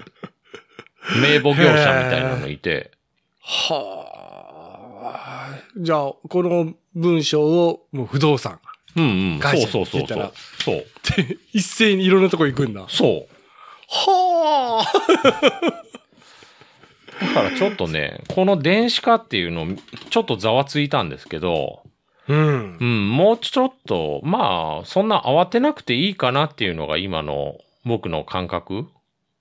[1.22, 2.92] 名簿業者みたいなのいて。
[3.42, 4.04] は
[5.04, 5.60] あ。
[5.78, 8.60] じゃあ、この文章をもう不動産。
[8.96, 9.40] うんうん。
[9.40, 10.34] 会社そうそうそう。
[10.60, 10.76] そう。
[11.16, 12.86] で一斉にいろんなとこ行くんだ。
[12.90, 13.38] そう。
[13.90, 15.88] はあ。
[17.20, 19.68] だからちょっとね、この電子化っていうの、
[20.10, 21.84] ちょっとざわついたんですけど、
[22.28, 22.86] うんう。
[22.86, 27.58] ん、もうちょっと、まあ、そんな慌てなくていいかなっていうのが今の
[27.88, 28.88] 僕の感覚？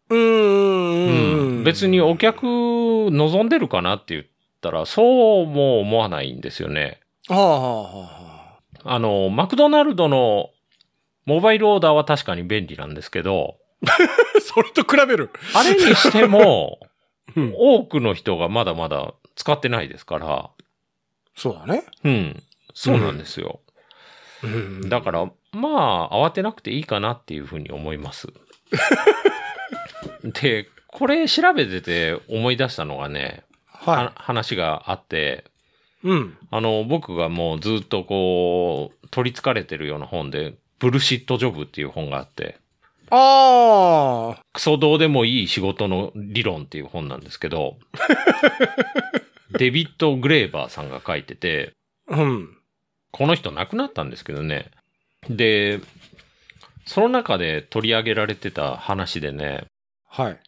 [0.09, 1.65] うーん。
[1.65, 4.27] 別にお客望んでるかなって言っ
[4.61, 7.01] たら、そうも思わないんですよね。
[7.29, 8.95] はあはあはあ。
[8.95, 10.51] あの、マクドナルドの
[11.25, 13.57] モバイルオーダーは確かに便利なんですけど、
[14.41, 15.31] それと比べる。
[15.55, 16.79] あれにしても、
[17.35, 17.55] うん。
[17.57, 20.51] 多くの人がまだまだ使ってないですから、
[21.35, 21.85] そうだね。
[22.05, 22.43] うん。
[22.73, 23.61] そうなんですよ。
[24.43, 28.29] うんだから、まあ、慌てなくていいかなっていうふうに思います。
[30.23, 35.45] で、これ調べてて思い出したのがね、はは話があって、
[36.05, 36.09] い。
[36.09, 36.39] うん。
[36.51, 42.59] あの、僕がもうずっとこう、取り憑かれてるような本で、ブルシットジョブっていう本があって、
[43.11, 44.43] ああ。
[44.53, 47.79] クソどうでもいい仕事の理論っていう本なんですけど、
[49.57, 51.73] デビッド・グレーバーさんが書いてて、
[52.09, 52.57] うん。
[53.13, 54.71] この人亡くなったんですけどね。
[55.29, 55.81] で、
[56.87, 59.67] その中で取り上げられてた話でね、
[60.09, 60.41] はい。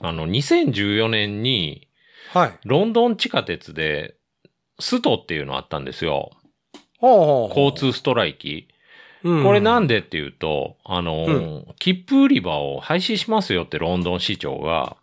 [0.00, 1.86] あの、2014年に
[2.32, 2.58] はい。
[2.64, 4.16] ロンドン地下鉄で
[4.78, 6.30] ストっていうのあったんですよ。
[6.98, 8.68] ほう交通ストライキ。
[9.22, 14.96] うんこれなんでっていうと、あの、う切符売り場を廃止しますよってロンドン市長が、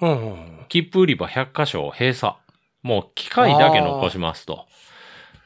[0.00, 2.34] う切符売り場100箇所を閉鎖。
[2.82, 4.66] もう機械だけ残しますと。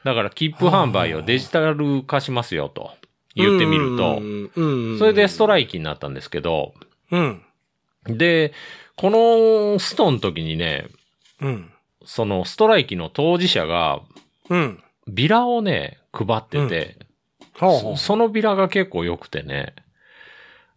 [0.03, 2.91] だから切符販売をデジタル化しますよと
[3.37, 6.73] 言ってみるとう、んうんそれでストライキになったんですけど、
[7.11, 7.41] うん。
[8.05, 8.53] で、
[8.95, 9.09] こ
[9.73, 10.87] のストの時にね、
[11.41, 11.71] うん。
[12.05, 14.01] そのストライキの当事者が
[14.49, 14.83] うん。
[15.07, 16.97] ビラをね、配ってて、
[17.53, 19.73] はあはそそのビラが結構良くてね、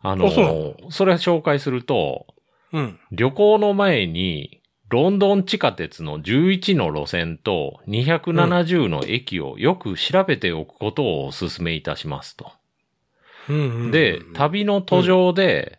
[0.00, 2.26] あのあそそれ紹介すると、
[2.72, 2.78] あ。
[2.78, 3.00] うん。
[3.10, 4.59] 旅行の前に、
[4.90, 12.50] ロンドン地下鉄の11の路線と270の駅をよく調べておくことをお勧めいたしますと。
[13.48, 13.90] うん。
[13.92, 15.78] で、旅の途上で、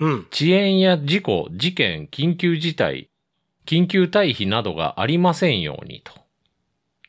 [0.00, 0.26] うん。
[0.32, 3.10] 遅延や事故、事件、緊急事態、
[3.66, 6.12] 緊急退避などがありませんようにと。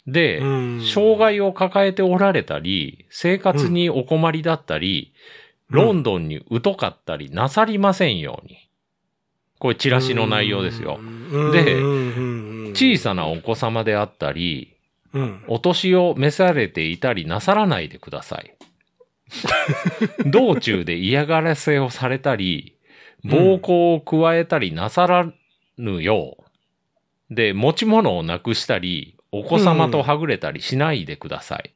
[0.05, 5.13] で、うん障害を抱えておられたり、生活にお困りだったり、
[5.69, 8.66] ロンドンに疎かったりなさりませんように。
[9.59, 10.99] これチラシの内容ですよ。
[11.51, 11.81] で
[12.73, 14.77] 小さなお子様であったり、
[15.13, 15.43] うん。
[15.47, 18.53] お年を召されていたりなさらないでください。
[20.29, 22.75] 道中で嫌がらせをされたり、
[23.23, 25.31] 暴行を加えたりなさら
[25.77, 26.37] ぬよ
[27.29, 27.35] う。
[27.35, 31.71] で、持ち物をなくしたり、お子様とはぐれたりしないでください。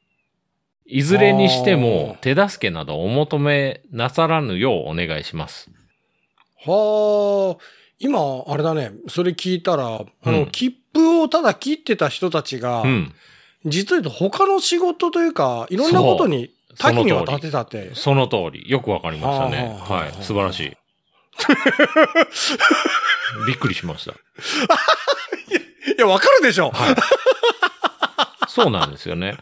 [0.86, 5.70] いずれにしても手助けなどお求めなさらぬようお願いします。
[6.64, 7.62] はあ、
[7.98, 13.14] 今、あれだね、それ聞いたら、あの、うん切符をただ切ってた人たちが、うん。
[13.64, 17.94] 実は言うと他の仕事というか、いろんなことに多岐にわたってたって。
[17.94, 18.68] その通り。
[18.68, 19.76] よくわかりましたね。
[19.78, 20.12] はあはい。
[20.20, 20.72] 素晴らしい。
[23.46, 24.12] びっくりしました。
[24.12, 24.14] い
[25.98, 26.72] や、わかるでしょ
[28.52, 29.36] そうなんですよね。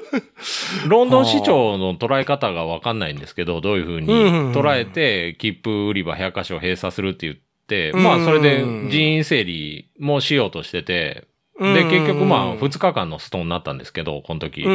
[0.86, 4.08] ロンドン市長の捉え方がわかんないんですけど、どういうふうに
[4.52, 11.24] 捉えて、切符売り場100カ所閉鎖するって言って、うんまあそれで人員整理もしようとしてて、
[11.58, 14.66] で、結局まあ2日間のストになったんですけど、この時。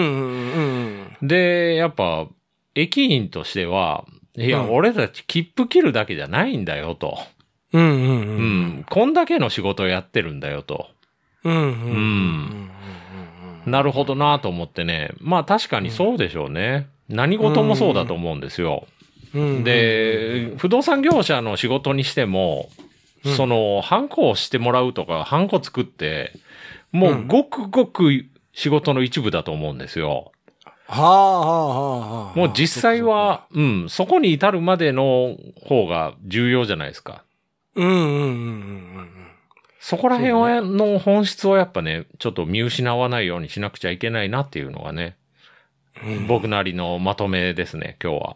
[1.21, 2.25] で、やっぱ、
[2.73, 4.05] 駅員としては、
[4.35, 7.19] いや、うん俺たち切符切るだけじゃないんだよと。
[7.73, 7.95] うんうんう。
[7.95, 8.85] うんん。
[8.89, 10.89] こんだけの仕事をやってるんだよと。
[11.43, 12.71] うんうんうん
[13.65, 15.11] なるほどなと思ってね。
[15.19, 16.87] まあ確かにそうでしょうね。
[17.09, 18.87] 何事もそうだと思うんですよ。
[19.33, 19.63] うん。
[19.63, 22.69] で、不動産業者の仕事にしても、
[23.23, 26.33] うんその、ハンコをしてもらうとか、ハンコ作って、
[26.91, 30.31] もうごくごく仕事の一部だと思うんですよ。
[30.87, 32.37] はあはあはあはあ。
[32.37, 37.23] もう実際は、うん、そこに至るまでの方が重要じゃないですか。
[37.75, 38.27] うんうんうんうんう
[39.17, 39.20] ん
[39.81, 45.17] そこら辺はの本質をやっぱね、ちょっと見失わないようにしなくちゃいけないなっていうのがね、
[46.05, 46.27] うん。
[46.27, 48.35] 僕なりのまとめですね、今日は。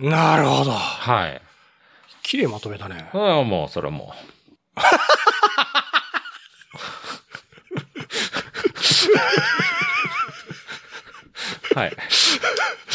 [0.00, 0.70] なるほど。
[0.70, 1.42] はい。
[2.22, 3.10] 綺麗まとめたね。
[3.12, 4.14] ああ、もう、それはも
[4.74, 4.80] う。
[11.74, 11.92] はい。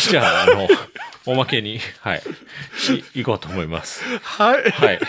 [0.10, 0.68] じゃあ、あの、
[1.28, 2.24] おまけに、はい。
[3.14, 4.04] い、行こうと思います。
[4.24, 4.72] はい。
[4.72, 5.00] はい。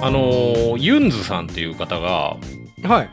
[0.00, 2.36] あのーユンズさんっていう方が
[2.82, 3.08] はい。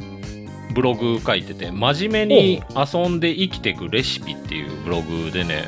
[0.74, 5.64] ブログ書いてて、真面目に遊んで生きていくレシピっていうブログでね、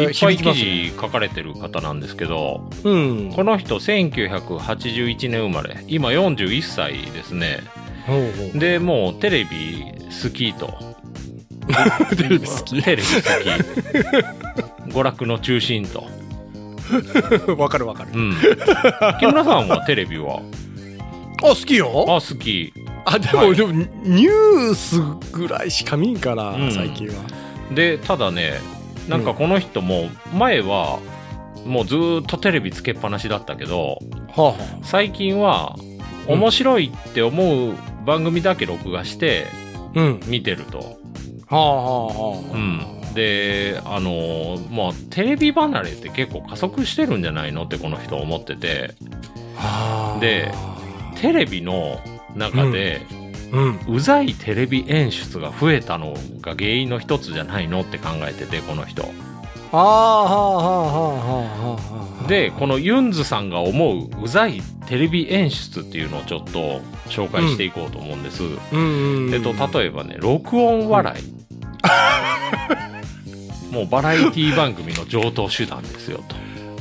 [0.00, 3.32] いっぱい記事書かれてる方なんですけど、うん。
[3.34, 7.60] この人1981年生まれ、今41歳ですね。
[8.54, 9.84] で、もうテレビ
[10.22, 10.74] 好きと。
[12.16, 12.76] テレビ好き。
[12.76, 16.08] 娯楽の中心と。
[17.56, 18.10] わかるわかる。
[18.14, 18.34] うん。
[19.20, 20.40] 木村さんはテレビは？
[21.42, 22.72] あ、好きよあ、好き。
[23.04, 25.00] あ、でも、はいでも、ニュース
[25.32, 27.14] ぐらいしか見んから、うん最近は。
[27.74, 28.54] で、ただね、
[29.08, 30.98] なんかこの人も、前は、
[31.64, 33.98] もうずーっとテレビつけっぱなしだったけど、
[34.34, 35.76] は最近は、
[36.28, 37.74] 面白いって思う
[38.04, 39.46] 番組だけ録画して。
[40.26, 40.98] 見てると。
[41.46, 42.54] はあはあはあ。
[42.54, 42.95] うん。
[43.16, 48.94] で、あのーまあ、テレビ離れって結構加速してるんじゃないのってこの人思ってて、
[49.56, 50.20] はあ。
[50.20, 50.52] で
[51.20, 51.98] テレビの
[52.36, 53.00] 中で、
[53.52, 53.80] うん。
[53.88, 59.04] うざいテレビ演出が増えたのが原因の一つじゃないのって考えてて、この人。
[59.72, 62.28] ああ、はあはあはあはあはあ。
[62.28, 68.42] で、このユンズさんが思ううざいテレビ演出っていうのをちょっと紹介していこうと思うんです。
[68.44, 68.46] う
[68.76, 69.34] んうん。
[69.34, 71.36] えっと、例えばね、録音笑い。
[73.76, 76.34] もうバラエティ番組の上等手段ですよと。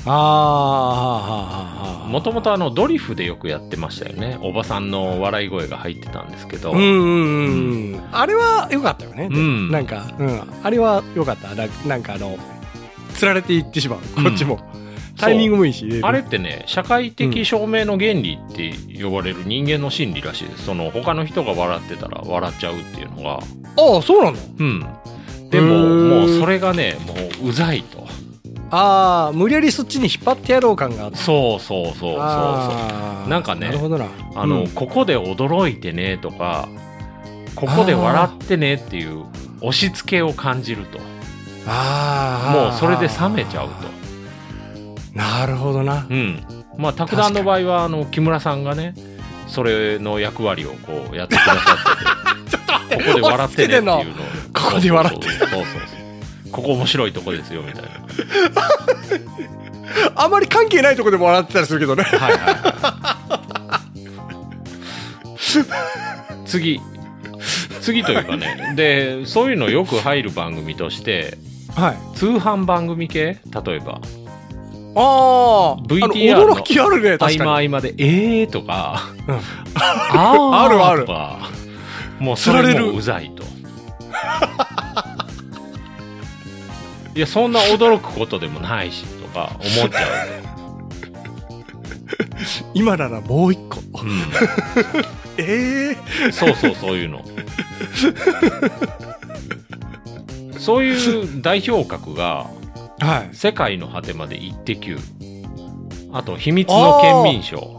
[0.05, 2.07] ああ。
[2.07, 4.39] もともとあのドリフでよくやってましたよね。
[4.41, 6.71] おばさんの笑い声が入ってたんですけど。
[6.71, 8.03] うんうんうん。
[8.13, 9.27] あれは良かったよね。
[9.29, 10.41] うんなんか、うん。
[10.63, 11.53] あれは良かった。
[11.53, 12.37] ななんかあの、
[13.13, 13.99] 釣られていってしまう。
[14.23, 14.61] こっちも。
[15.17, 15.99] タイミングもいいし。
[16.01, 20.65] あれってね、社会的証明の原理って呼ばれる人間の心理らしいです。
[20.65, 23.33] その他の人が笑ってたら笑っちゃうっていうのが。
[23.33, 23.39] あ
[23.97, 24.39] あ、そうなんだ。
[24.59, 24.85] うん。
[25.49, 27.13] でももうそれがねも
[27.45, 28.05] ううざいと。
[28.71, 32.15] ああ無理やりそっちに引っ張ってやろう感があってそうそうそうそうそ
[33.25, 33.29] う。
[33.29, 34.07] なんかねなるほどな。
[34.35, 34.67] あの、うん。
[34.69, 36.67] ここで驚いてねとか
[37.55, 39.25] ここで笑ってねっていう
[39.61, 40.99] 押し付けを感じると。
[41.67, 43.95] あーもうそれで冷めちゃうと。
[45.17, 46.05] なるほどな。
[46.09, 46.43] うん。
[46.77, 48.93] まあ卓談の場合はあの木村さんがね
[49.47, 51.77] それの役割をこうやってくださ
[52.41, 52.54] ってて
[52.97, 53.97] ここで笑ってねっていうの。
[53.99, 54.03] を
[54.53, 55.29] ここで笑って。
[55.29, 55.61] そうそうそう。
[56.51, 57.89] ここ面白いとこですよみたいな。
[60.23, 62.03] あまり関係ないとこでも笑ってたりするけどね。
[62.03, 62.49] はいはいは
[66.43, 66.47] い。
[66.47, 66.81] 次。
[67.81, 68.73] 次というかね。
[68.75, 71.37] でそういうのよく入る番組として
[71.75, 71.97] はい。
[72.17, 73.37] 通販番組系？
[73.65, 73.99] 例えば。
[74.97, 77.49] ああ VTR の驚きあるね合確かに。
[77.49, 79.09] 間合間で「えー」とか。
[79.27, 79.35] うん
[79.75, 81.01] 「あー」あるある。
[81.01, 81.49] とか
[82.19, 82.93] もうそれ釣られる。
[82.93, 83.43] もうざいと。
[87.15, 89.99] いやそんな驚くことでもないしとか思っちゃ
[92.75, 93.79] 今ならもう一個。
[93.79, 93.85] う、う
[95.37, 95.95] え
[96.25, 97.23] えん、そうそうそういうの。
[100.59, 102.47] そういう代表格が
[102.99, 104.97] はい「世界の果てまでイッテ Q」
[106.11, 107.77] あと「秘密の県民賞」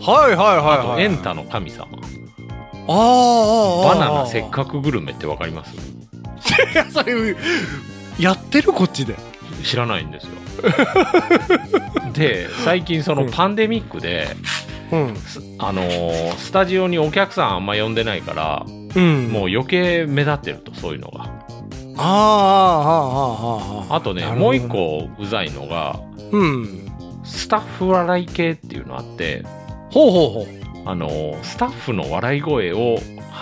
[0.00, 0.96] はいはいはいあはい。
[0.96, 1.86] と「エンタの神様」
[2.88, 5.74] あーあバナナせっかくグルメってわかります？
[5.76, 5.78] い
[6.74, 7.36] やそれ
[8.18, 9.14] やってるこっちで。
[9.62, 10.30] 知らないんですよ。
[12.12, 14.28] で最近そのうんパンデミックで、
[14.92, 15.16] うん。
[15.16, 19.28] すあのースタジオにお客さんあんま呼んでないから、うん。
[19.28, 21.24] もう余計目立ってるとそういうのが。
[21.24, 21.30] あー
[21.96, 22.02] あー
[22.88, 23.94] あーあーあー。
[23.96, 24.26] あとね。
[24.26, 26.84] もう一個うざいのがうん。
[27.24, 29.42] スタッフ笑い系っていうのあって
[29.90, 30.46] ほうほうほう
[30.90, 32.98] あのースタッフの笑い声を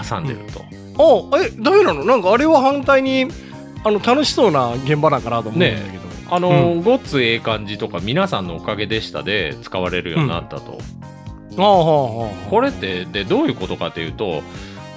[0.09, 0.65] 挟んでると、
[1.33, 2.05] あえダメなの？
[2.05, 3.27] なんかあれは反対に
[3.85, 10.79] あの楽しそうな現場だからと思うんだけど、あのーごっつええ感じとか皆さんのおかげでしたで使われるようになったと、
[11.57, 14.43] ああはあはあこれってでどういうことかというと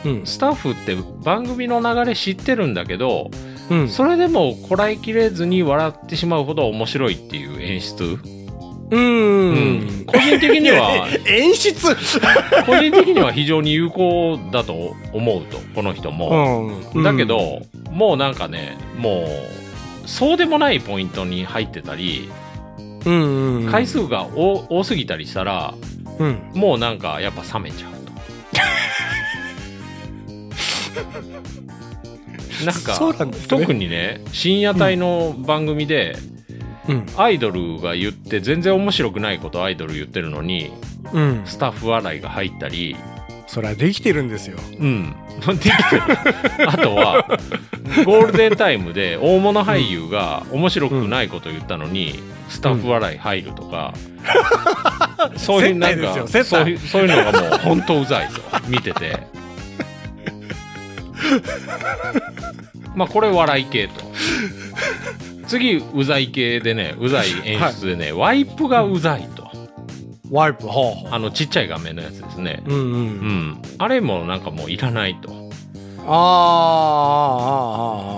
[0.06, 0.26] うん。
[0.26, 3.30] スタッフって番組の流れ知ってるんだけど
[3.70, 3.90] うん。
[3.90, 8.18] それでもこらえきれずに笑ってしまうほど面白いっていう演出、
[8.92, 10.02] ううん。
[10.02, 11.08] ん個人的には。
[11.28, 11.96] 演出。
[12.66, 17.04] 個人的には非常に有効だと思うとこの人も、うん。
[17.04, 17.62] だけど
[17.92, 22.30] もうなんかねもうそうでもないポイントに入ってたり
[23.06, 25.76] うんうん回数が多多すぎたりしたら
[26.20, 26.52] うん。
[26.54, 28.00] もうなんかやっぱ冷めちゃうと。
[32.66, 32.76] なん
[33.16, 33.32] かね。
[33.48, 36.18] 特にね深夜帯の番組で、
[36.90, 37.06] うん。
[37.18, 40.72] アイドルが言って全然面白くないことアイドル言ってるのに
[41.14, 41.42] うん。
[41.46, 42.96] スタッフ笑いが入ったり。
[43.48, 44.58] それはできてるんですよ。
[44.80, 45.16] うん。
[45.40, 45.60] でき
[45.90, 46.04] てる。
[46.68, 47.26] あとは
[48.06, 52.20] ゴールデンタイムで大物俳優が面白くないこと言ったのに、
[52.50, 53.94] スタッフ笑い入るとか、
[55.38, 59.18] そういうなんかそういうそういうのがもう本当うざいと見てて。
[62.96, 63.94] まあこれ笑い系と
[65.50, 69.50] 次うざい系でねうざい演出でね、ワイプがうざいと。
[70.32, 72.62] ワイプほうほあのちっちゃい画面のやつですね。
[72.68, 72.80] ううん。
[72.80, 72.96] ううん。
[73.54, 75.32] んあれもなんかもういらないと。
[75.32, 75.36] あ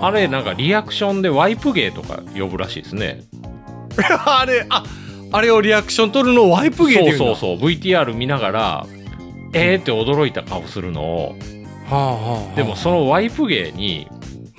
[0.00, 3.22] あーあれなんかリアクションでワイプ芸とか呼ぶらしいですね。
[4.26, 4.84] あれあ
[5.32, 7.68] あれをリアクション取るのをワイプ芸っていうそうそうそう。
[7.68, 8.86] VTR 見ながら
[9.54, 11.36] えーって驚いた顔するのを。
[11.90, 12.56] はあはあはあ。
[12.56, 14.06] でもそのワイプ芸に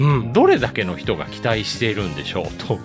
[0.03, 0.33] うん。
[0.33, 2.79] どれだけの人が期待しているんでしょうと。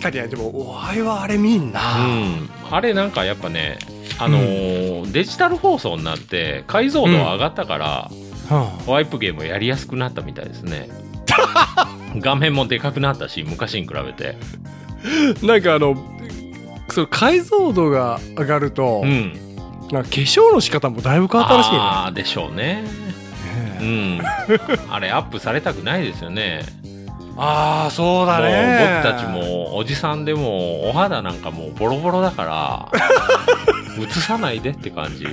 [0.00, 2.48] 確かにでもお前はあれ見んうな、ん。
[2.70, 3.78] あれなんかやっぱね
[4.18, 8.10] あのーデジタル放送になって解像度上がったから、
[8.48, 10.88] はワイプ芸もやりやすくなったみたいですね。
[12.18, 14.36] 画面もでかくなったし昔に比べて。
[15.42, 15.96] あなんかあの
[16.90, 19.47] その解像度が上がると、うん
[19.92, 21.78] なんか化粧の仕方もだいぶ変わったらしいね。
[21.78, 22.84] ああでしょうね。
[23.80, 24.22] うねん。
[24.90, 26.62] あれアップされたくないですよね。
[27.36, 29.00] ああそうだね。
[29.04, 32.88] 僕たちもおじさんでもお肌なんかもうボロボロだから
[34.02, 35.24] 映さないでって感じ。
[35.24, 35.30] も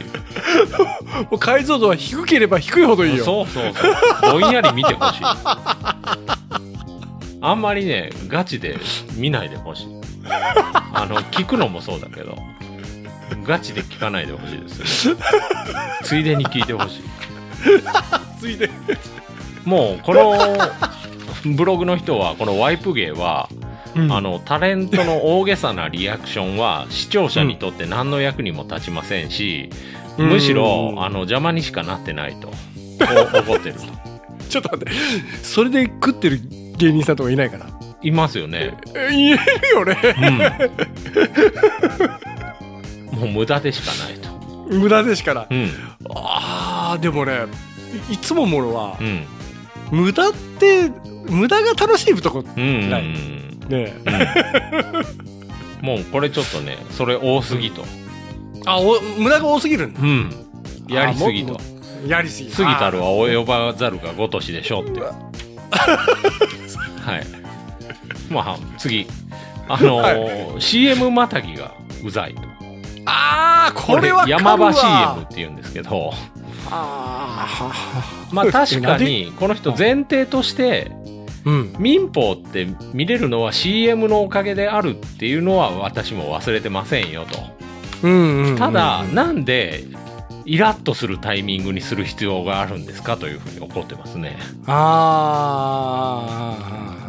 [1.32, 3.26] う解像度は低ければ低いほどいいよ。
[3.26, 4.40] そうそうそう。
[4.40, 5.22] ぼんやり見てほしい。
[7.42, 8.78] あんまりねガチで
[9.16, 9.88] 見ないでほしい。
[10.94, 12.38] あの聞くのもそうだけど
[13.44, 15.18] ガチで聞かないでほしいですよ
[16.04, 17.04] ついでに聞いてほしい
[18.40, 18.70] ついで
[19.64, 20.38] もうこの
[21.56, 23.50] ブログの人はこのワイプ芸は、
[23.96, 29.70] うんあのタレントの大げさなリアクションは視聴者にとって何の役にも立ちませんし、
[30.18, 32.50] うんむしろ、あの、邪魔にしかなってないと。
[33.34, 33.82] お怒ってると。
[34.50, 34.92] ちょっと待って
[35.44, 36.40] それで食ってる
[36.78, 37.66] 芸人さんとかいないから
[38.02, 38.74] いますよね。
[38.96, 39.42] え言える
[39.74, 40.40] よねうん。
[43.16, 44.30] もう無駄でしかないと。
[44.70, 45.70] 無駄でしからうん。
[46.16, 47.34] あーでもね
[48.10, 49.26] いいつも思うのはう、ん。
[49.92, 50.90] 無駄って
[51.30, 52.90] 無駄が楽しいとこうん。
[52.90, 53.04] ない
[53.70, 53.94] ね
[55.82, 57.84] もうこれちょっとね、それ多すぎと。
[58.66, 60.32] あお無駄が多すぎるんだうん。
[60.88, 61.60] やりすぎと。
[62.08, 65.00] やりすぎ過ぎたるは及ばざるがごとしでしょって。
[65.02, 65.10] は
[67.18, 67.26] い。
[68.30, 69.08] まあ、次。
[69.68, 72.42] あのー CM またぎがうざいと。
[73.06, 76.12] あーこれは山場 CM って言うんですけど、
[76.72, 77.72] あ
[78.32, 80.92] まあ 確かに、この人前提として、
[81.78, 87.40] 民法って見れるのは CM のおかげであるっていうのは私も忘れてませんよと。
[88.04, 88.58] うんうんうん。
[88.58, 89.84] ただ、なんで、
[90.46, 94.38] イラッとするタイミングにする必要があるんですかというふうに怒ってますね。
[94.68, 97.05] あー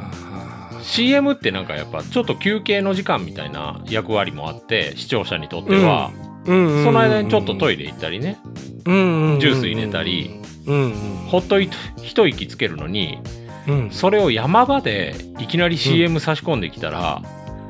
[0.86, 6.12] CM ってなんかやっぱちょっと休憩の時間みたいな役割もあって、視聴者にとっては、
[6.46, 6.66] うん。
[6.78, 6.84] うん。
[6.84, 8.38] その間にちょっとトイレ行ったりね、
[8.86, 9.38] うん。
[9.40, 10.92] ジュース入れたり、うん。
[11.28, 11.68] ほっとい
[12.02, 13.18] 一息つけるのに、
[13.66, 13.90] うん。
[13.90, 17.20] それを山場でいきなり CM 差し込んできたら、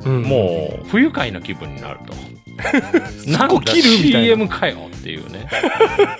[0.05, 0.23] うん。
[0.23, 2.13] もう不愉快な気分になると。
[3.33, 4.27] そこ切るみたいな。
[4.27, 5.49] CM かよっていうね。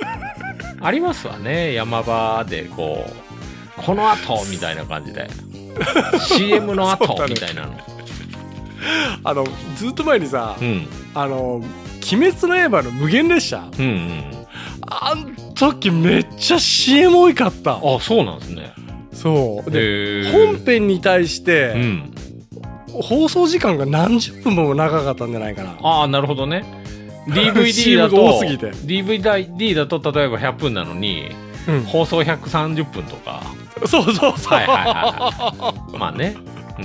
[0.81, 5.29] ありますわね、山場でこう、この後みたいな感じで。
[6.21, 7.27] CM の後？
[7.29, 7.73] みたいなの。
[9.25, 9.45] あの
[9.77, 10.87] ずっと前にさうん。
[11.15, 11.57] あの
[12.13, 14.25] 「鬼滅の刃」の無限列車うんうん。
[14.89, 18.73] あん時めっちゃ CM 多かったあ、そうなんですね。
[19.13, 22.13] そうでで本編に対しうてん。
[22.93, 26.65] 放送時間が何十分も長かったんじゃないかなああ、なるほどね。
[27.29, 31.29] DVD だと、 多すぎて DVD だと例えば100分なのに、
[31.69, 33.43] うん放送130分とか。
[33.87, 35.99] そうそうそうはいはいはいはい。
[35.99, 36.37] まあね。
[36.79, 36.85] うん。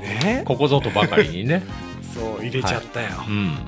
[0.00, 0.42] ね？
[0.44, 1.62] ここぞとばかりにね。
[2.14, 3.58] そう入れちゃったようん。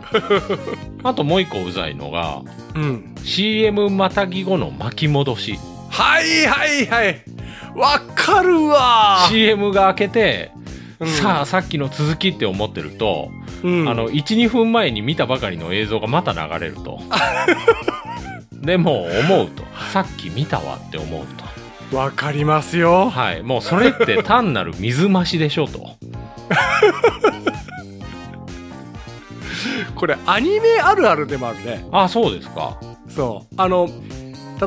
[1.03, 2.43] あともう一個うざいのが、
[2.75, 5.59] うん、CM またぎ後の巻き戻し。
[5.91, 7.23] はいはいはい
[7.75, 13.29] わかるわ CM が開けて、うんさあさっきの続きって思ってると、
[13.63, 17.01] うんあの12分前に見たばかりの映像がまた流れると
[18.53, 19.63] でもう思うと
[19.93, 21.45] さっき見たわって思うと
[21.93, 23.11] わかりますよ。
[23.11, 23.43] はい。
[23.43, 25.81] もうそれって単なる水増しでしょと。
[29.95, 31.87] これアニメあるあるでもあるね。
[31.93, 32.79] あそうですか。
[33.09, 33.55] そう。
[33.57, 33.89] あの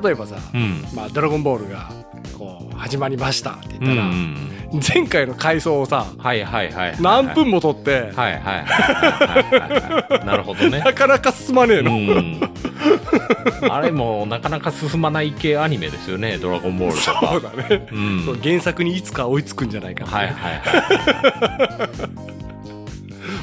[0.03, 1.89] 例えばさうん「まあ、ドラゴンボール」が
[2.37, 4.49] こう始まりましたってうんう言ったら、ん
[4.87, 8.29] 前回の回想をさはいはいはいはい何分も撮って、な
[10.37, 10.79] るほどね。
[10.85, 12.39] なかなか進まねえの、うん
[13.69, 18.39] あれもなかなか進まない系アニメですよね「ドラゴンボール」とそうかだね、うん。
[18.41, 20.05] 原作にいつか追いつくんじゃないか。
[20.05, 21.85] なはいはいは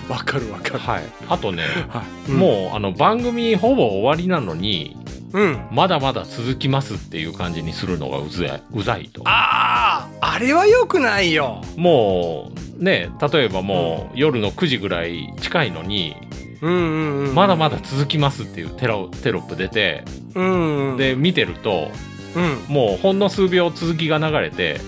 [0.09, 0.11] い。
[0.11, 2.31] わかるわかる、はい、あとね、はい。
[2.31, 4.97] もうあの番組ほぼ終わりなのに
[5.33, 9.23] うん、うん、まだまだ続きますっていう感じにするのがうざいうざいと。
[9.25, 11.63] あああれはよくないよ。
[11.77, 20.05] もうね例えばもう夜の9時ぐらい近いのに、うんうんうんまだまだ続きますっていうテロテロップ出て
[20.35, 20.97] うんうん。
[20.97, 21.91] で見てると
[22.35, 22.75] うん。
[22.75, 24.81] もうほんの数秒続きが流れて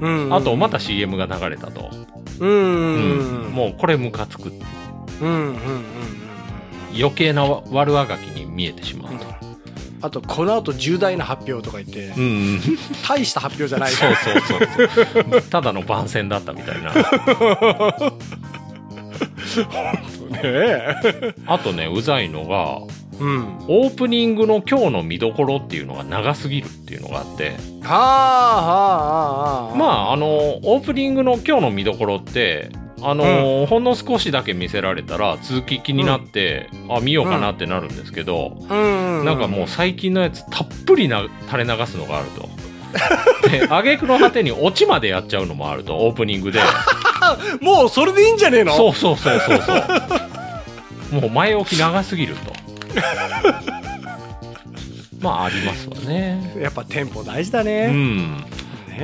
[0.00, 1.90] うんあとまた CM が流れたと、
[2.38, 3.52] うんうんうん。
[3.52, 4.52] もうこれムカつく。
[5.20, 5.56] うんうんうんうん
[6.98, 9.26] 余計な悪あがきに見えてしまうと、
[10.00, 12.60] あとこの後重大な発表とか言ってうんうん、
[13.06, 13.90] 大した発表じゃない。
[13.90, 15.42] そうそうそうそう。
[15.42, 16.92] ただの番宣だったみたいな。
[19.62, 20.94] ね え
[21.46, 22.80] あとね、うざいのが、
[23.18, 23.58] うん。
[23.68, 32.70] オープニングの今日の見どころっていうのが長すぎるっていうのがあって、はあはあはあまあ、あの、オープニングの今日の見どころって、
[33.02, 39.24] あの、ほんの少しだけ見せられたら続き気になって、あ、見ようかなってなるんですけど、うん。
[39.24, 42.48] なんかもう最近のやつたっぷりな垂れ流すのがあると。
[43.50, 46.60] で、挙句の果てにオチまでやっちゃうのもあると、オープニングで。
[47.60, 48.74] もうそれでいいんじゃねえの？
[48.76, 51.20] そうそうそうそうそう。
[51.20, 52.52] もう前置き長すぎると。
[55.20, 56.54] まあありますわね。
[56.60, 58.36] やっぱテンポ大事だうね,、ん。
[58.36, 58.44] ね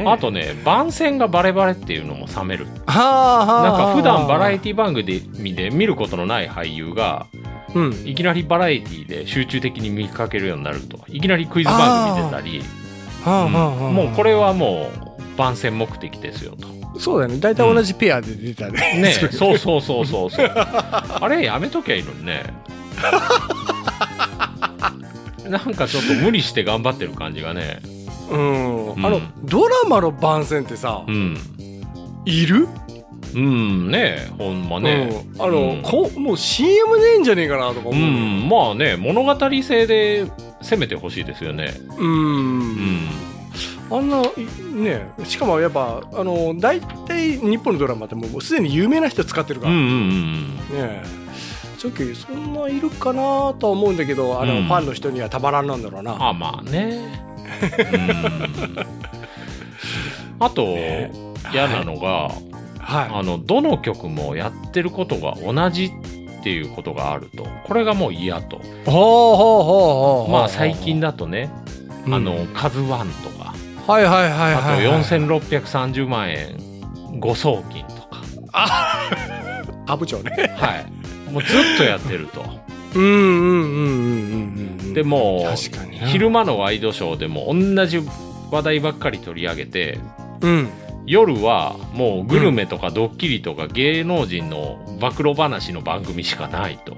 [0.06, 2.66] あとね、番宣がバレバレっていうのも冷める。
[2.66, 7.42] なんか普段バラエテティ番組で見ることのない俳優が、ィ
[7.74, 11.00] うんいきなりバラエティで集中的に見かけるようになると。
[11.08, 12.62] いきなりクイズ番組出たり、
[13.24, 16.68] はあうんはあはあもうこれはもう番宣目的ですよと。
[16.98, 17.40] そうだよね。
[17.40, 20.46] 大体同じペアで出たね、ね そうそうそうそうそう。
[20.54, 22.42] あれやめときゃいいのにね。
[25.48, 27.80] なんかちょっと無理して頑張ってる感じがね。
[28.30, 29.06] うん、うん。
[29.06, 31.36] あのドラマの番宣ってさ、うん。
[32.24, 32.68] いる？
[33.34, 35.24] うん、ねほんまね。
[35.34, 35.82] うん、あの、うん。
[35.82, 40.26] こもう CM でいいんじゃねえかなとか思う、うん、まあね、物語性で
[40.62, 41.74] 攻めてほしいですよね。
[41.98, 43.08] うんうん。
[43.90, 50.78] あんないねしかもやっぱあの大体日本のドラマってもうすでに有名な人使ってるから、うんうんねうん。
[50.78, 51.02] え
[51.78, 57.00] 正直そんないるかなとは思うんだけどあの、うんファンの人にはたまらんなんだろうなあ、まあね。
[57.92, 58.76] うん。
[60.38, 60.76] あと、
[61.52, 62.30] 嫌なのが、
[62.78, 65.90] はあの、どの曲もやってることが同じっ
[66.42, 67.46] ていうことがあると。
[67.64, 68.56] これがもう嫌と。
[68.56, 69.64] いほうほうほう
[70.24, 70.32] ほう。
[70.32, 71.50] まあ最近だとね、
[72.06, 72.14] うん。
[72.14, 73.54] あの、カズワンとか、
[73.86, 76.56] はいはいはいあとはい、はい、4630万円
[77.18, 78.22] 誤送金とか、
[79.86, 80.54] 阿武町ね。
[80.56, 81.30] はい。
[81.30, 82.44] もうずっとやってると。
[82.94, 86.06] うんうんうんうんうんうんでも確かにな。
[86.06, 88.00] 昼間のワイドショーでも同じ
[88.50, 89.98] 話題ばっかり取り上げて、
[90.42, 90.68] うん
[91.06, 96.94] 夜はもうグルメとかドッキリとか芸能人の暴露話の番組しかないと。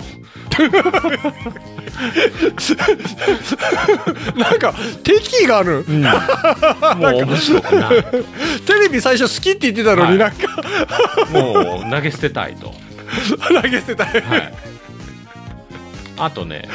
[4.37, 5.95] なんか敵意がある も
[7.09, 8.05] う面白くない。
[8.67, 10.63] テレビ最初好きって言ってたのにはないんか
[11.33, 12.75] もう投げ捨てたいと。
[13.49, 14.53] 投げ捨てたいはい。
[16.17, 16.69] あとね、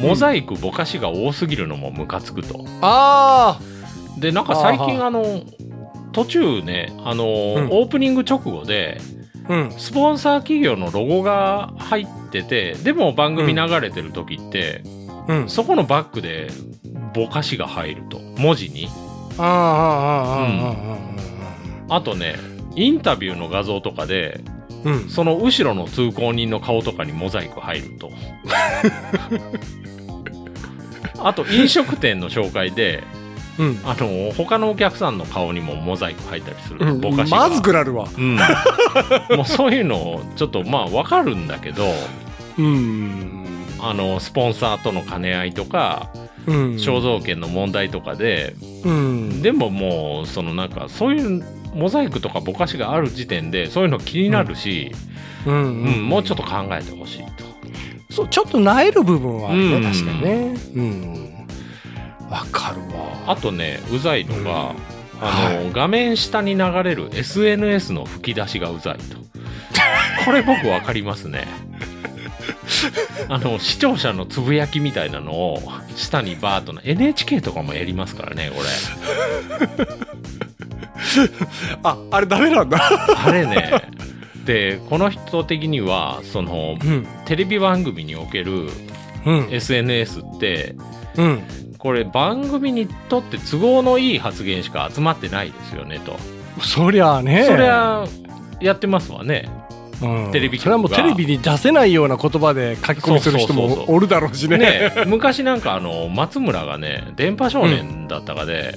[0.00, 2.64] モザイクぼかしが多すぎるのもムカつくと。
[2.80, 3.58] あ
[4.18, 5.42] で、なんか最近ああの、
[6.18, 9.00] 途中ね、あのーうん、オープニング直後で、
[9.48, 14.82] うん、スポンサー企業のロゴが入ってて、でも番組流れてる時って、
[15.28, 16.50] うん、そこのバックで
[17.14, 18.88] ぼかしが入ると、文字に。
[19.38, 20.76] ああ、ああ、あ
[21.88, 22.34] あ、あとね、
[22.74, 24.40] インタビューの画像とかで、
[24.84, 28.10] うん、その後ろの通行人の顔とかにモザイク入ると。
[31.20, 33.04] あと飲食店の紹介で、
[33.58, 33.80] うん。
[33.84, 36.86] あの、他のお客さんの顔にもモザイク入ったりする。
[36.86, 37.00] うん。
[37.00, 37.48] ぼかしが。
[37.48, 38.36] まずくなるわうん。
[39.36, 41.84] もうそういうの、ちょっとまあわかるんだけど、
[42.58, 43.44] うん。
[43.80, 46.10] あの、スポンサーとの兼ね合いとか、
[46.46, 46.56] うん。
[46.76, 48.54] 肖像権の問題とかで、
[48.84, 49.42] うん。
[49.42, 51.44] でももう、そのなんか、そういう
[51.74, 54.92] モザイクとかぼかしがある時点で、そういうの気になるし、
[55.46, 55.54] うん。
[55.54, 57.48] うん、もうちょっと考えてほしいと。
[58.10, 59.82] そうちょっとなえる部分はあるね、うん。
[59.82, 60.54] 確かにね。
[60.74, 61.27] うん
[62.30, 63.08] わかるわ。
[63.26, 64.76] あとね、うざいのが、うん。
[65.20, 69.18] あの、画面下に流れる SNS の吹き出しがうざいと。
[70.24, 71.46] これ僕わかりますね。
[73.28, 75.62] あの、視聴者のつぶやきみたいなのを
[75.96, 78.68] 下にバーッとな、NHK とかもやりますからね、これ。
[81.82, 82.78] ああれダメなんだ。
[83.24, 83.82] あれね、
[84.44, 87.06] で、この人的には、その、うん。
[87.24, 88.68] テレビ番組における
[89.24, 89.48] うん。
[89.50, 90.74] SNS って、
[91.16, 91.42] うん
[91.78, 96.16] これ番組にとって都合のいい発言しか集まってないですよね、と。
[96.60, 97.44] そりゃあね。
[97.44, 98.04] そりゃ、
[98.60, 99.48] やってますわね。
[100.02, 100.32] うん。
[100.32, 104.58] テレビそれはもうテレビに出せないような言葉で書き込みする人もおるだろうしね。
[104.58, 108.76] ね、昔なんかあの、松村がね、電波少年だったかで、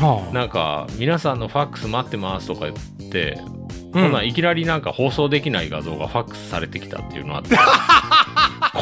[0.00, 3.62] はあなんか、皆さんのファックス待ってますとか言って、うん
[3.92, 4.26] そんなん。
[4.26, 7.50] いきなりなんか放送できない画像がファックスされてきたっていうのあって、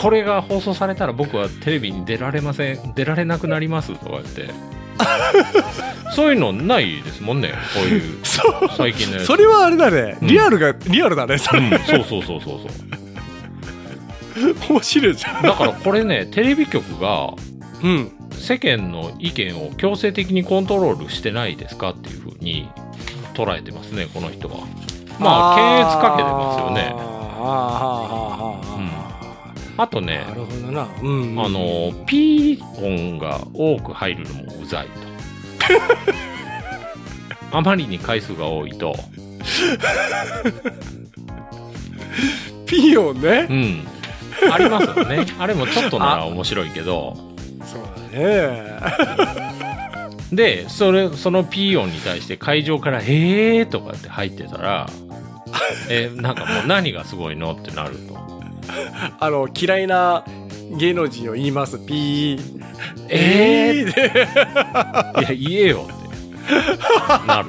[0.00, 4.50] これが放送されたら僕はテレビに出られません、出られなくなりますとか言って、
[6.16, 8.70] そういうのないですもんね、こういう、そう。
[8.76, 9.26] 最近のやつ。
[9.26, 10.28] それはあれだね、うん。
[10.28, 12.60] リアルがリアルだねそれ、うん、そうそうそうそう
[14.40, 14.56] そう。
[14.70, 15.42] 面白いじゃん。
[15.42, 17.34] だからこれね、テレビ局が、
[17.82, 18.12] うん。
[18.32, 22.70] 世間の意見を強制的にコントロールしてないですかっていうふうに
[23.34, 24.66] 捉えてますね、この人は。
[25.18, 26.94] まあ、検閲かけてますよね。
[26.94, 28.94] あーあーはーはーはー。
[28.94, 29.09] はあ
[29.88, 34.92] とねー、なるほどな、うんうんあの、ピー音が多く入るのもうざいと。
[37.58, 38.94] あまりに回数が多いと、
[42.66, 43.88] ピーヨンねうん。
[44.52, 45.26] ありますよね。
[45.38, 47.16] あれもちょっとなら面白いけど、
[47.64, 48.80] そうだね
[50.32, 54.88] で、それ、そのピー音に対して会場から、へーとかって入ってたら、
[55.90, 58.29] え、なんかもう何がすごいのってなると。
[59.18, 60.24] あの嫌いな
[60.76, 61.78] 芸能人を言います。
[61.78, 62.60] ピー。
[63.08, 63.94] えー。
[63.94, 64.00] で
[65.20, 66.00] いや、言えよって。
[67.26, 67.46] なる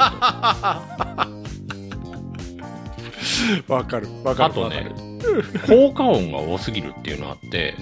[3.68, 3.74] と。
[3.74, 4.08] わかる。
[4.24, 4.52] わかる。
[4.52, 4.92] あとね
[5.68, 7.76] 効果音が多すぎるっていうのあって、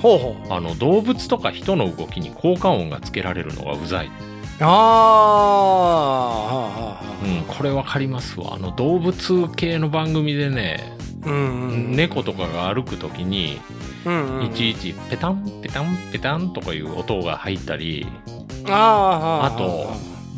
[0.00, 0.52] ほうほう。
[0.52, 4.10] あの、動物とか人の動きに効果音がつけられるのがうざい。
[4.60, 4.74] ああは
[6.36, 7.04] あはあ。
[7.24, 8.54] うん、これわかりますわ。
[8.54, 10.93] あの、動物系の番組でね、
[11.26, 13.60] うんうん猫とかが歩くときに、
[14.04, 14.46] うんうん。
[14.46, 18.06] いちいちペタンペタンペタンとかいう音が入ったり
[18.66, 19.92] ああと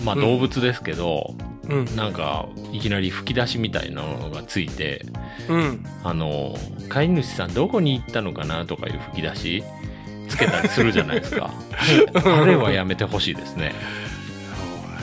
[0.04, 1.34] まあ動物ですけど、
[1.68, 1.96] うん。
[1.96, 5.04] なんかいきなり吹き出しみたいなのがついて
[5.48, 6.56] うんあの
[6.88, 7.54] 飼い主さん。
[7.54, 9.64] どこに行ったのかなとかいう吹き出し
[10.28, 11.50] つけたりするじゃないですか
[12.14, 13.72] あれはやめてほしいですね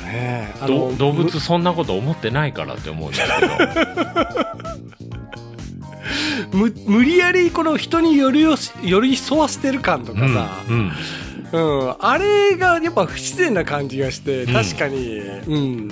[0.05, 1.63] ね動物そん。
[1.63, 3.53] なこと思ってないからって思うんですけど
[6.53, 10.91] 無理やりこの人に寄りよし寄り添わせてる感とかさ、うん
[11.51, 11.81] うん。
[11.85, 11.95] うん。
[11.99, 14.53] あれがやっぱ不自然な感じがしてうん。
[14.53, 15.91] 確かに、うん。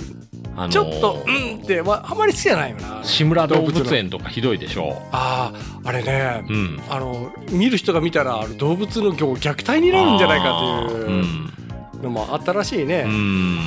[0.55, 2.99] あのーちょっとうんって、まあ、あまり好きじゃないよな。
[3.03, 3.95] 志村動物の。
[3.95, 5.01] 園とかひどいでしょ？
[5.11, 5.53] あ
[5.83, 12.03] ああれね、う、うん、あの見る人が見たら動物の虐虐待になるんじゃないかっていううん。
[12.03, 13.05] のもあったらしいね。
[13.07, 13.55] うん。
[13.55, 13.61] ね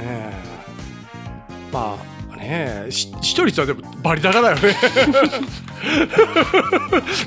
[0.00, 0.32] え。
[1.72, 2.11] まあ
[2.42, 2.86] ね。
[2.90, 4.62] し視聴率はでもバリ高だよね。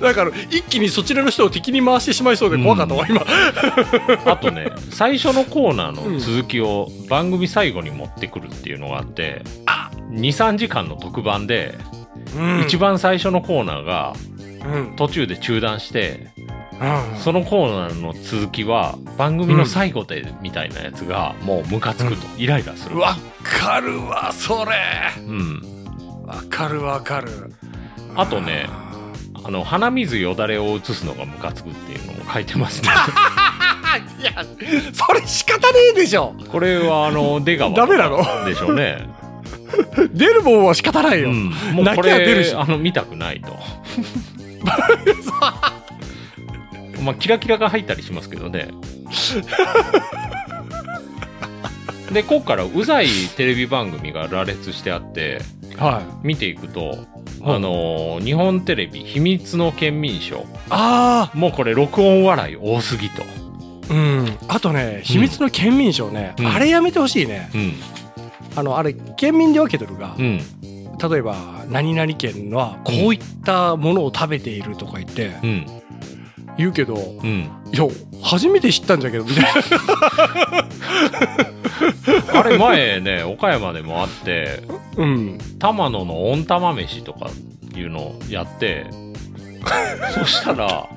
[0.01, 3.25] だから一気にそちらの人を敵に回してしまいそうで怖かったわ、今。
[4.31, 9.41] あとね最初のコーナーの続きを番組最後に持ってくるっていうのがあって、
[10.11, 11.75] 23時間の特番で、
[12.65, 14.13] 一番最初のコーナーが
[14.65, 14.95] うん。
[14.95, 16.27] 途中で中断して
[16.81, 17.17] うん。
[17.19, 22.97] そのコーナーの続きは番組の最後でみたいなやつがもうムカつくと、イライラする。
[22.97, 24.71] わかるわそれ。
[25.19, 25.61] うん。
[26.25, 27.53] わかるわかる。
[28.15, 28.67] あとね
[29.43, 32.89] あの鼻水よだれを移すのがムカつくっていうのも書いてますね。
[34.19, 34.43] いや
[34.91, 36.33] それ仕方ねえでしょ。
[36.51, 38.23] これはあの出川 ダメなの？
[38.45, 39.07] でしょうね、
[40.11, 42.51] 出るもんは仕方ないよ、うん、もうこ泣きは出るし。
[42.51, 43.55] れあの見たくないと
[47.01, 48.69] まあキラキラが入ったりしますけどね。
[52.11, 55.41] でここからうざいテレビ番組が羅列してあって
[55.77, 56.27] はい。
[56.27, 56.91] 見ていくと、
[57.41, 60.45] うんあのー日本テレビ秘密の県民賞。
[60.69, 63.23] あもうこれ録音笑い多すぎと。
[63.23, 64.37] あうん。
[64.47, 66.47] あとね秘密の県民賞ね、うん。
[66.47, 67.49] あれやめてほしいね。
[67.53, 67.73] うん。
[68.55, 70.37] あのあれ県民で分けてるが、うん。
[70.97, 71.35] 例えば
[71.69, 75.74] 何々県はこういったものを食べているとか言ってうん
[76.57, 77.49] 言うけど、うん。
[77.71, 77.87] いや
[78.21, 79.51] 初めて知ったんじゃけどみたいな。
[82.39, 84.63] あれ前ね岡山でもあって
[84.97, 85.37] うん。
[85.59, 87.29] 玉野の温玉飯とか
[87.75, 88.87] いうのをやって
[90.13, 90.87] そしたら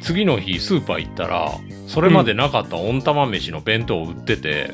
[0.00, 1.52] 次の日スーパー行ったら
[1.86, 4.72] それまでなかった温玉飯の弁当を売ってて、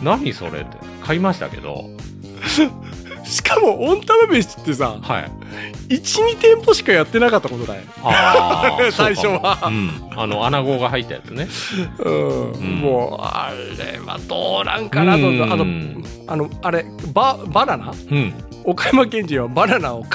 [0.00, 1.90] 何それって買いましたけど
[3.24, 5.30] しかも温玉飯ってさはい。
[5.88, 7.82] 12店舗しかやってなかったことだよ、
[8.92, 9.58] 最初は。
[9.60, 9.90] そうん。
[10.16, 11.48] あの穴子が入ったやつね。
[11.98, 12.52] うん。
[12.52, 12.80] ん。
[12.80, 15.28] もうあれはどうなんかなと。
[15.28, 15.42] うん。
[15.42, 15.64] あの
[16.26, 17.92] あのあれババナナ？
[18.10, 18.34] うん。
[18.64, 20.06] 岡山県人はバナナを皮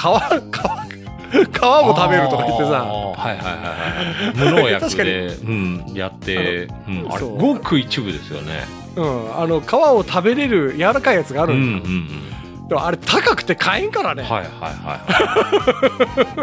[1.32, 2.70] 皮も食べるとか言ってさ。
[2.70, 4.36] はいはいはいはい。
[4.36, 8.64] 無農薬で、うん、やってうん、あれごく一部ですよね。
[8.96, 12.30] うん、あの皮を食べれる柔らかいやつがあうんうんるんよ、うん
[12.70, 14.74] でもあれ高くて買えんからね、はいはいはい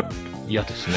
[0.01, 0.09] は
[0.47, 0.51] い。
[0.51, 0.95] 嫌ですね。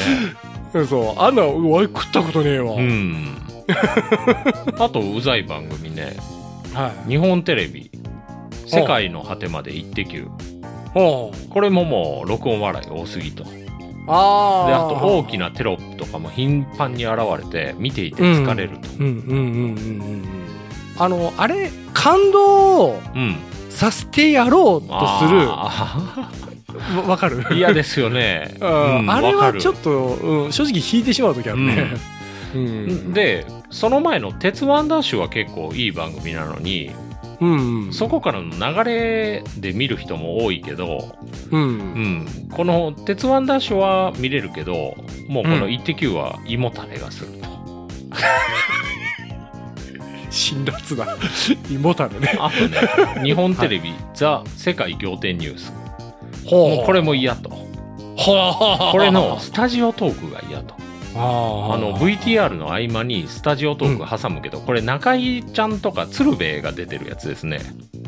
[0.73, 3.37] う んそうあんなうわ食ったことねえわ、うん。
[4.77, 6.17] あとうざい番組ね。
[6.73, 7.11] はい。
[7.11, 7.89] 日本テレビ
[8.67, 10.27] 「世界の果てまでイッテ Q!」
[10.93, 13.45] これももう録音笑い多すぎと。
[13.45, 13.51] で
[14.07, 14.97] あー。
[14.97, 18.89] あと大きなテロップとかも頻繁に現れて見ていて疲れると。
[18.99, 20.25] うんうんうんうんうんうん。
[20.99, 23.37] あのあれ感動をうん
[23.81, 25.41] させてやろうとする。
[25.49, 26.29] あ
[26.97, 27.41] わわかる？
[27.41, 28.99] ー嫌ですよね、 うん。
[28.99, 31.87] うんあれはちょっと、うん、正直引いてしまう時あるね、
[32.53, 33.11] うん。
[33.13, 36.91] でその前の「鉄腕ダッシュ」は結構いい番組なのに
[37.39, 37.93] うんうん。
[37.93, 41.15] そこからの流れで見る人も多いけど、
[41.49, 41.61] うん。
[41.61, 44.95] うん、この「鉄腕ダッシュ」は見れるけど
[45.27, 47.49] もうこのうん「イッテ Q!」は胃もたれがすると、
[50.31, 51.17] 辛辣だ
[51.69, 52.35] 胃もたれね。
[52.39, 55.71] あとね日本テレビ「ザ・世界仰天ニュース」
[56.47, 56.49] う。
[56.85, 57.49] これも嫌と。
[57.49, 60.75] これのスタジオトークが嫌と。
[61.13, 67.59] ああの VTR の合間にスタジオトーク挟むけど、これ中井ちゃんとか鶴瓶が出てるやつですね。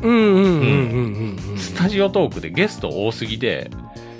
[0.01, 3.69] うんうんうんうんうんスタジオトークでゲスト多すぎで、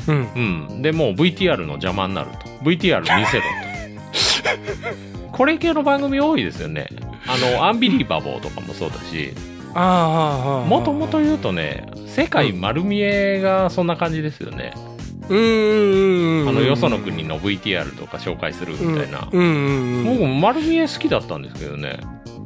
[0.08, 0.68] うん。
[0.70, 2.48] うん、でもう VTR の邪魔になると。
[2.64, 6.88] VTR 見せろと これ系の番組多いですよね。
[7.28, 9.34] あのアンビリーバボーとかもそうだし。
[9.76, 20.04] ああもともと言うとね世界丸見えがそんな感じですよね、あのよその国の VTR とか紹介するみたいな、うん。
[20.06, 22.00] 僕も丸見え好きだったんですけどね。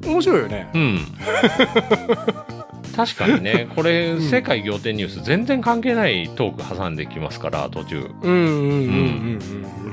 [0.06, 0.70] 面白いよね。
[0.74, 1.00] うん。
[2.96, 4.22] 確かにね、これ、うん。
[4.22, 8.10] 世界仰天ニュース全然関係ないトーク挟んできますから、途中。
[8.22, 9.40] うんうんうんうん。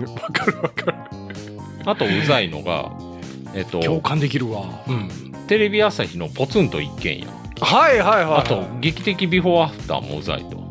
[0.00, 0.14] うん。
[0.14, 1.23] わかるわかる。
[1.84, 2.92] あと、うざいのが、
[3.54, 4.82] えっと、共感できるわ。
[4.88, 5.08] うん。
[5.46, 7.26] テレビ朝日のポツンと一軒家。
[7.60, 8.40] はいはいはい。
[8.40, 10.64] あと、劇的ビフォーアフターもうざいと。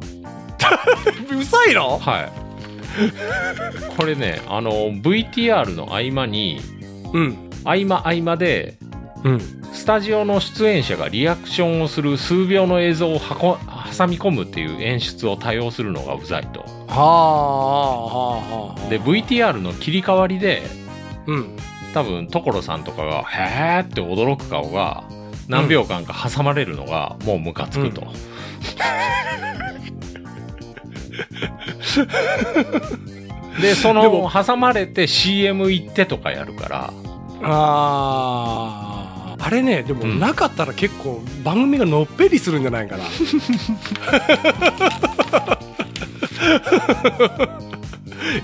[1.35, 1.97] うさいの？
[1.97, 2.31] はい。
[3.97, 6.59] これね、あの、VTR の合間に、
[7.13, 7.49] うん。
[7.63, 8.75] 合間合間で、
[9.23, 9.41] うん。
[9.71, 13.57] スタジオの出演者がリアクションをする数秒の映像をはこ
[13.97, 16.59] 挟み込むっていう演出を多用するのがうざいと。
[16.61, 17.05] はあ、は
[18.05, 18.89] あ、はあ。
[18.89, 20.61] で、VTR の切り替わりで、
[21.27, 21.57] うん。
[21.93, 25.03] 多分所さんとかが「へーって驚く顔が
[25.47, 28.01] 何秒間か挟まれるのがもうムカつくと、
[33.61, 36.93] でその挟まれて CM 行ってとかやるから
[37.43, 39.03] ああ。
[39.45, 43.03] あれね、でもうんなかったら結構番組がのっぺりするんじゃないかな。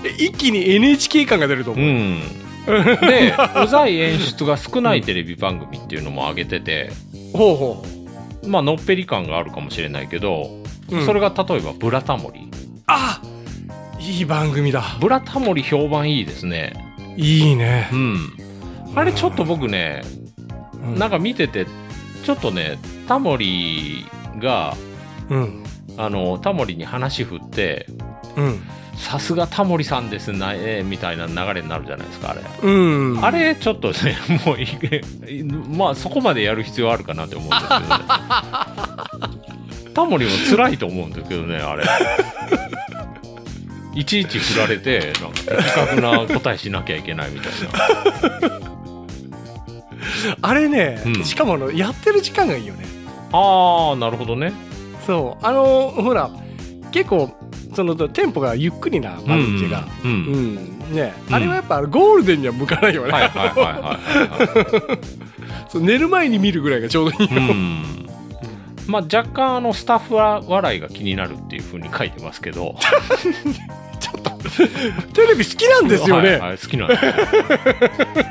[0.04, 1.84] え 一気に NHK 感が出ると思う。
[1.84, 2.22] うん
[2.66, 6.90] でうざい演出が少ないテレビ番組っていうのも上げてて
[7.32, 7.84] ほうほ
[8.46, 10.50] まあのっぺり感があるかもしれないけど、
[10.90, 10.96] う。
[10.96, 12.48] うんそれが例えば「ブラタモリ
[12.86, 13.20] あ
[14.00, 14.82] いい番組だ」。
[15.00, 16.72] ブラタモリ評判いいですね
[17.16, 17.96] いいねう。
[17.96, 18.32] ん
[18.96, 20.02] あれちょっと僕ね
[20.82, 21.66] なんか、か見てて、
[22.24, 24.06] ちょっとね、タモリ
[24.38, 24.76] が、
[25.28, 25.64] うん。
[25.96, 27.86] あの、タモリに話振って、
[28.36, 28.60] うん。
[29.00, 32.42] さすがタモリさんですね、えーみたいな流れになるじゃないですか、あれ。
[32.62, 32.70] う
[33.18, 33.24] ん。
[33.24, 35.02] あれ、ちょっとね、もういけ、
[35.74, 37.86] まあ、そこまでやる必要あるかなって思うんですけどね。
[39.94, 41.84] タモリも辛いと思うんですけどね、あれ。
[43.94, 47.52] いちいち振られて、なんか的確な答えしなきゃいけないみたい
[48.30, 48.60] な。
[50.42, 52.84] あれね、うんしかもあの、やってる時間がいいよね。
[53.32, 54.52] あー、なるほどね。
[55.06, 55.46] そう。
[55.46, 56.30] あの、ほら、
[56.92, 57.34] 結構、
[57.74, 59.84] その、テンポがゆっくりな番組が。
[60.04, 60.10] うん。
[60.10, 60.14] う。
[60.14, 60.94] うんん。
[60.94, 63.12] ね、うんあれはやっぱゴールデンには向かないよね。
[65.74, 67.36] 寝る前に見るぐらいがちょうどいい。
[67.36, 68.06] うん
[68.88, 72.74] まあ、若干あのスタッフは笑いが気になるっていうふうに書いてますけど
[75.14, 76.30] テレビ好きなんですよね。
[76.30, 77.12] はいはい好きなんですよ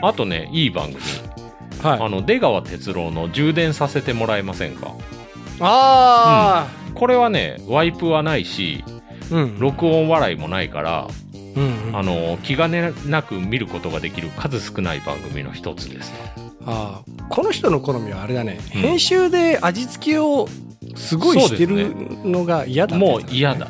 [0.04, 0.98] あとねいい番組
[1.82, 2.00] はい。
[2.02, 4.92] あの出川哲朗の「充電させてもらえませんか？
[5.62, 8.99] あ」これはねワイプはないしあ、
[9.32, 9.60] うん。
[9.60, 11.08] 録音笑いもないから
[11.56, 11.96] うんうん。
[11.96, 16.14] あの気兼ねなく見ることができる数少ない番組の一つです
[16.66, 18.82] あーこの人の好みはあれだね、うん。
[18.82, 20.48] 編集で味付けを
[20.96, 21.94] すごいしてる
[22.26, 23.68] のが嫌だってもう嫌だ。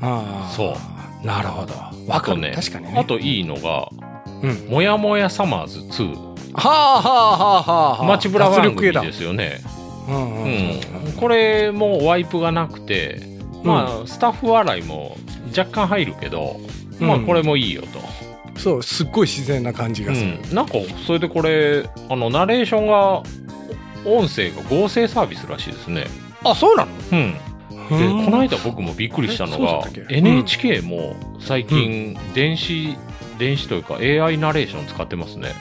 [0.00, 0.76] ああそ
[1.22, 1.26] う。
[1.26, 1.74] なるほど。
[2.06, 2.98] わかる、ね確かにね。
[2.98, 3.88] あといいのが
[4.42, 8.06] うん「もやもやサマーズ2はあはあはあは」あ。
[8.06, 9.60] 街ブラ番組ですよね。
[10.08, 10.80] うんうんうん。
[11.06, 13.20] うん、これもワイプがなくて、
[13.64, 15.16] まあ、スタッフ笑いも
[15.56, 16.60] 若干入るけど、
[17.00, 18.00] まあ、うんこれもいいよと。
[18.58, 20.72] そうすっごい自然な感じがする、うん、なんか、
[21.06, 23.22] それでこれ、あの、ナレーションが、
[24.04, 26.06] 音声が合成サービスらしいですね。
[26.44, 26.90] あそうなの？
[27.12, 27.34] うん。
[27.88, 32.96] で、うんこの間僕もびっくりしたのが NHK も最近、電子、
[33.38, 35.52] 電子というか AI ナレーション使ってますね。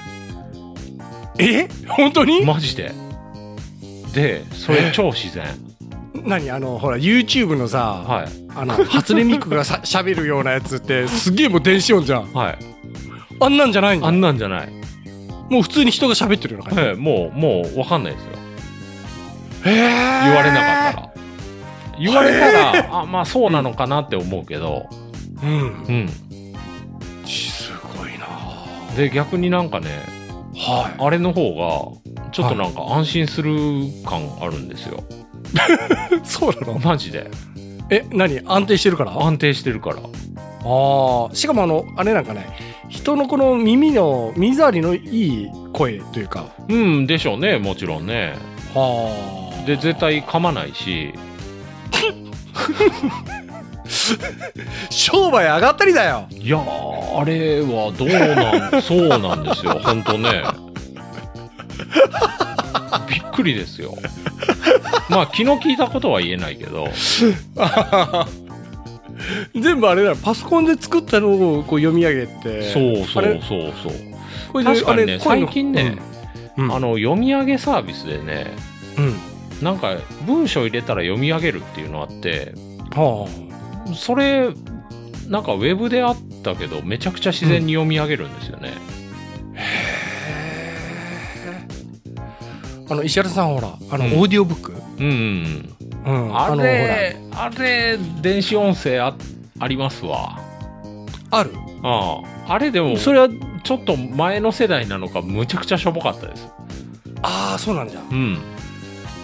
[1.40, 1.68] え？
[1.88, 2.92] 本当に、マジで。
[4.14, 5.46] で、それ超自然。
[6.28, 8.28] 何あのほら YouTube のさ、はい。
[8.56, 12.58] あの初音ミクがさ 喋るようなやつってすげえもう電子音じゃんはい。
[13.40, 14.78] あんなんじゃないんだあんなんじゃない。
[15.50, 18.30] もう普通に人が喋ってるような感じはい、もう、もう、わかんないですよ。
[19.66, 21.10] へえ言われなかったら。
[22.00, 24.88] 言われたら、あ、まあそうなのかなって思うけど、
[25.42, 26.10] うんうん。
[27.26, 28.28] すごいな
[28.96, 29.88] で、逆になんかね、
[30.56, 33.56] はあれの方が、ちょっとなんか安心する
[34.06, 35.04] 感あるんですよ。
[35.10, 35.27] い
[36.24, 36.80] そうなの？
[36.80, 37.30] マジで？
[37.90, 38.42] え何？
[38.46, 39.12] 安定してるから？
[39.14, 39.98] あ安定してるから。
[39.98, 40.00] あ
[41.34, 42.46] しかもあのあれなんかね
[42.90, 48.34] 人のこの耳の耳障りのいい声というかうん、でしょうね、もちろんね。
[48.74, 51.14] はあで、絶対噛まないし、
[54.90, 60.44] 商売上がったりだよいやー、あれはどうなん、そうなんですよ、ほんとね。
[63.10, 63.96] びっくりですよ。
[65.10, 66.88] まあ、気の利いたことは言えないけど、
[69.56, 70.18] 全部あれだよ。
[70.22, 72.72] パソコンで作ったのをこう読み上げて。
[72.72, 73.94] そうそうそうそう。
[74.52, 75.98] これで確かにね最近ね、
[76.58, 76.74] うん。
[76.74, 78.48] あの読み上げサービスでね
[78.98, 79.16] うん。
[79.62, 82.54] なんか文章入れたら読み上げるっていうのあって
[82.92, 83.28] は
[83.96, 84.50] それ
[85.28, 88.74] なんかウェブであったけどめちゃくちゃ自然に読み上げるんですよね、
[92.90, 94.74] ああの石原さんほらあの、うんオーディオブック？
[95.00, 95.74] うん
[96.06, 99.16] うんうん、あのれあれ電子音声あ
[99.60, 100.40] ありますわ。
[101.32, 101.52] ある？
[101.84, 103.30] あああれでもそれは
[103.64, 106.48] ちょっと前の世代なのかむちゃくちゃしょぼかったです。
[107.22, 108.02] ああそうなんじゃ。
[108.10, 108.38] うん。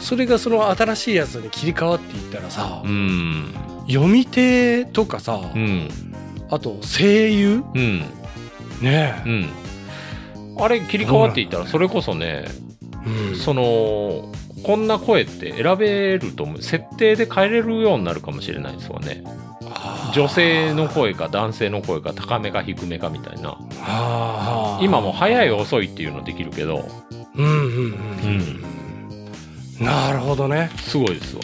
[0.02, 3.54] それがその新しいやつに切り替わっていったらさ、うん。
[3.88, 5.90] 読み手とかさ、うん。
[6.50, 7.64] あと声優？
[7.74, 8.04] うん。
[8.82, 9.50] ねうん。
[10.62, 12.50] あれ切り替わっていったらそれこそねえ、
[13.06, 13.36] うん。
[13.36, 14.32] その
[14.64, 19.24] こんな声って選べると思う設定で変えれるようになるかもしれないですわね。
[20.14, 23.58] 女性の声か男性の声か高めか低めかみたいな。
[24.82, 26.88] 今も早い遅いっていうのできるけど。
[27.36, 28.64] うんうんうん
[29.80, 30.70] うん、なるほどね。
[30.78, 31.42] すごいですわ。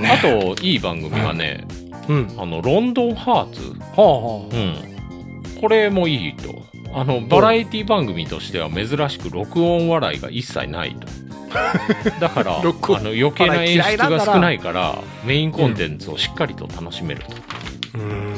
[0.00, 0.10] ね。
[0.10, 1.66] あといい番組がね
[2.08, 2.34] うん。
[2.36, 3.60] あのロンドンハーツ。
[3.96, 5.60] はあはうん。
[5.60, 11.06] これもいいとあのバラエティ番組としては珍しく録音笑いが一切ないと。
[12.20, 18.02] だからあの余計な演出が少ないからメインコンテンツをしっかりと楽しめると、あうん。
[18.02, 18.34] うん。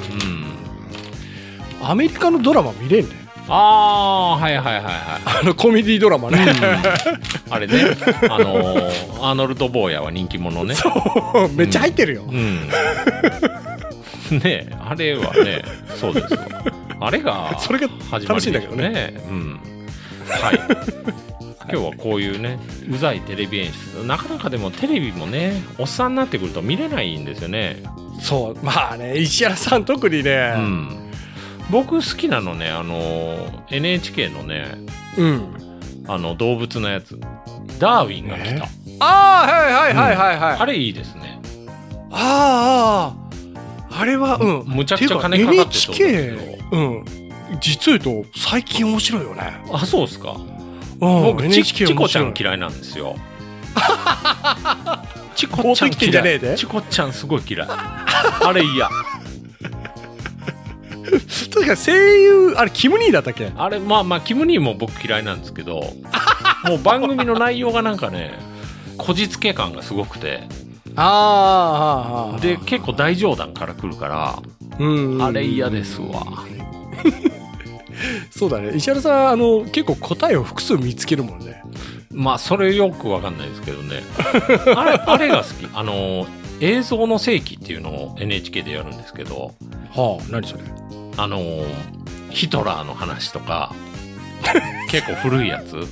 [1.83, 3.23] アメリカのドラマ見れんね。
[3.49, 4.95] ああーはいはいはいはい。
[5.43, 6.39] あのコメディドラマね、
[7.51, 7.75] あれね、
[8.31, 10.75] あのーアーノルド・ボーヤは人気者ね。
[11.55, 12.69] めっちゃ入ってるよ、うん。
[14.39, 15.63] ねえあれはね、
[15.97, 16.41] そうですよ。
[17.07, 19.15] あれが それが楽しいんだけどねね。
[19.29, 19.61] うん。
[20.29, 20.61] はい。
[21.71, 22.59] 今日はこういうね、
[22.91, 24.05] うざいテレビ演出。
[24.05, 27.83] なかなかでもテレビもね、おっさんになってくると見れないんですよね。
[28.21, 31.11] そうまあね石原さん特にねうん。
[31.71, 34.75] 僕好きなのね、あのー NHK のね、
[35.17, 35.43] うん、
[36.07, 37.19] あの動物のやつ。
[37.79, 38.69] ダーウィンが来た。
[39.01, 41.41] ああはいはいはいはいはい、あれいいですね。
[42.11, 43.15] あ
[43.91, 47.05] ああれはうんむちゃくちゃ金かかってそうですけどていうん
[47.61, 50.33] 実を言うと最近面白いよねあ、そうですか。
[50.33, 50.39] う
[51.09, 53.17] ん僕、ちチコちゃん嫌いなんですよ。
[55.35, 56.57] チ持コちゃん嫌でい。
[56.57, 57.69] チコちゃんすごい嫌い。
[57.69, 58.89] あれ嫌。
[61.53, 61.93] 確か声
[62.23, 63.53] 優あれキム兄だったっけ？
[63.57, 65.83] あれ、まあまあ、キム・ニーも僕嫌いなんですけど、
[66.65, 68.33] もう番組の内容がなんかね、
[68.97, 70.45] こじつけ感がすごくて、
[70.97, 74.39] あーあで、結構大冗談から来るから、
[74.79, 76.25] うんうんあれ嫌ですわ。
[78.31, 81.63] そうだね石原さんあの結構答えを複数見つけるもんね
[82.15, 84.03] まあ、それよくわかんないですけどね。
[84.77, 85.69] あれ、あれが好き。
[85.73, 86.27] あの、
[86.61, 89.55] 映像の世紀っていうのを NHK でやるんですけど、
[89.95, 90.63] はあ何それ？
[91.17, 91.67] あのー
[92.31, 93.75] ヒトラーの話とか、
[94.91, 95.87] 結構古いやつ。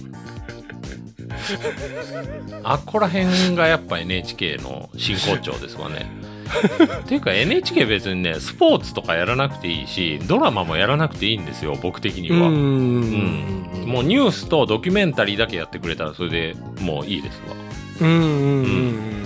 [2.63, 6.07] あっこら辺がやっぱ NHK の真骨頂ですわね。
[7.01, 12.49] っていうか NHK 別にね、スポーツとかやらなくていいし、ドラマもやらなくていいんですよ、僕的には。
[12.49, 12.53] ん。
[12.53, 13.85] うん。
[13.87, 17.57] もうニュースとドキュメンタリーだけやってくれたらそれでもういいですわ。
[18.03, 18.25] うんうんうん。
[18.25, 18.67] う
[19.07, 19.21] ん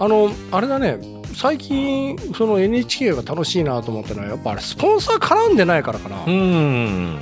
[0.00, 0.98] あのあれだね。
[1.34, 7.18] 最近その NHK が楽しいなと思ったのはやっぱあれスポンサー絡んでないからかな、うーん。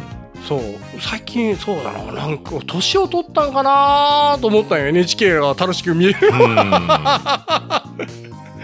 [0.46, 0.60] そう。
[1.00, 2.12] 最近そうだな。
[2.12, 4.86] なんか年を取ったんかなと思ったよ。
[4.88, 6.16] NHK が楽しく見える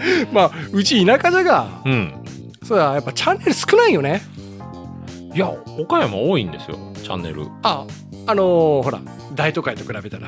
[0.33, 1.91] まあうち田舎じゃがうん。
[1.91, 2.13] うん。
[2.63, 4.21] そうだやっぱチャンネル少ないよね
[5.35, 7.43] いや、岡山多いんですよ、チャンネル。
[7.43, 7.85] いあ
[8.27, 8.99] あのーほら
[9.33, 10.27] 大都会と比べたら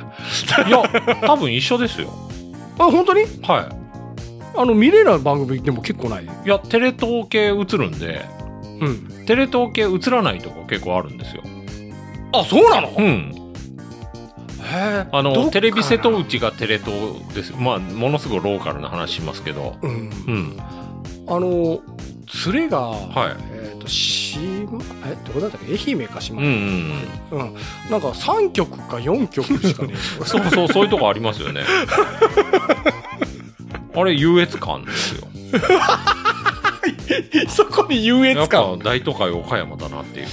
[0.68, 2.10] や、多分一緒ですよ。
[2.80, 3.22] あ本当に？
[3.44, 3.70] は
[4.58, 6.24] あの見れない番組でも結構ない？
[6.24, 6.28] い。
[6.28, 8.26] いや、テレ東系映るんで、
[8.82, 11.42] うんテレ東系映らないとこ結構あるんですよ。
[12.34, 12.88] あそうなの？
[12.90, 13.34] へうん。
[14.66, 16.94] えあの、テレビ瀬戸内がテレ東
[17.34, 17.54] です。
[17.58, 19.76] まあ、ものすごいローカルな話しますけど。
[19.82, 20.58] うんうん。
[21.28, 21.82] あの
[22.54, 25.94] 連れが、はいえっ、と島えどこだったっけ？
[25.94, 26.52] 愛媛か島うんうん
[27.32, 27.40] うん。
[27.40, 27.56] うん、
[27.90, 31.64] なんか3曲か4曲しかねえ そうそう、そういうとこありますよね。
[33.96, 35.28] あれ、優越感ですよ。
[37.48, 40.32] そこに優越感ぱ大都会岡山だなっていうね。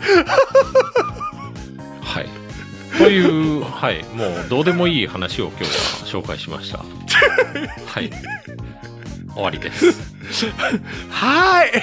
[2.02, 2.26] はい。
[2.98, 5.70] という、はい、もうどうでもいい話を今日は
[6.06, 6.78] 紹介しました。
[7.86, 8.10] はい。
[9.34, 9.86] 終わりです。
[11.10, 11.82] はーい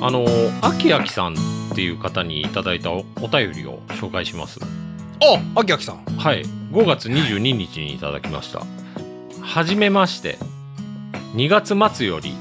[0.00, 0.26] あの、
[0.60, 1.36] あきあきさんっ
[1.74, 4.60] ていう方にいただいたおお便りを紹介します。
[4.60, 6.44] ああきあきさんはい。
[6.72, 8.60] 5月22日にいただきました。
[9.46, 10.38] はじめまして。
[11.36, 12.34] 2月末より、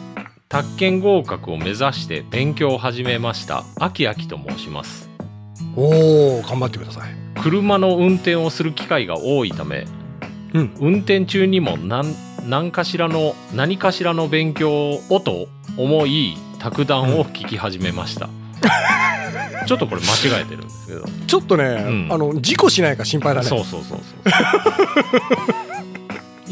[0.47, 5.09] 宅建合格を目指して勉強を始めました、あきあきと申します。
[5.75, 7.41] おお頑張ってください。
[7.41, 9.85] 車の運転をする機会が多いため、
[10.53, 10.75] うん。
[10.79, 12.15] 運転中にも何
[12.47, 18.29] 何かしらの何かしらの勉強をと思い卓談を聞き始めました。
[19.67, 21.05] ちょっとこれ間違えてるんですけど。
[21.27, 22.07] ちょっとね、ん。
[22.11, 23.47] あの事故しないか心配だね。
[23.47, 24.23] そうそうそうそう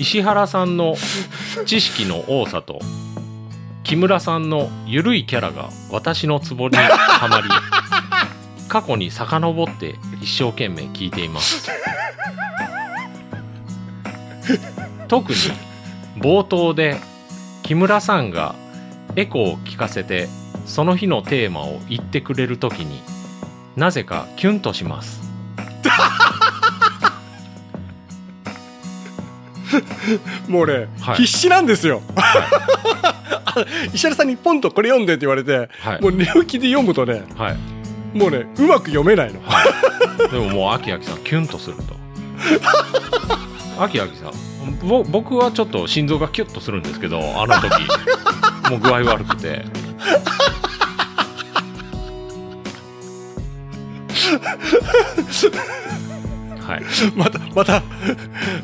[0.01, 0.95] 石原さんの
[1.67, 2.79] 知識の多さと
[3.83, 7.47] 木村さんの緩いキャラが私のツボにはまり
[8.67, 11.69] 過去に遡って一生懸命聞いています。
[15.07, 15.37] 特に
[16.17, 16.97] 冒頭で
[17.61, 18.55] 木村さんが
[19.15, 20.29] エコーを聞かせて
[20.65, 23.03] その日のテーマを言ってくれる時に
[23.75, 25.21] なぜかキュンとします。
[30.47, 31.15] もうね、はい。
[31.15, 36.01] 必死なんですよ、あ 石原さんにポンとこれ読んでって言われて、はい。
[36.01, 37.57] もう寝起きで読むとねはい。
[38.17, 39.39] もうねうまく読めないの。
[40.29, 41.95] でももう秋秋さんキュンとすると。
[43.83, 47.71] 秋秋さんぼ僕はちょっと心臓がキュッとするんですけどあの時。
[48.69, 49.65] もう具合悪くて
[56.61, 56.83] はい。
[57.15, 57.83] またまた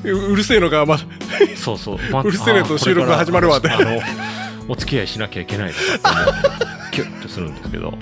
[0.04, 1.06] う うるせえのがまた。
[1.56, 3.70] そうそう、まうるせえねと収録が始まるわって。
[3.70, 4.00] あの
[4.70, 7.98] お付き合いしなきゃいけないとかってキュッとするんですけど。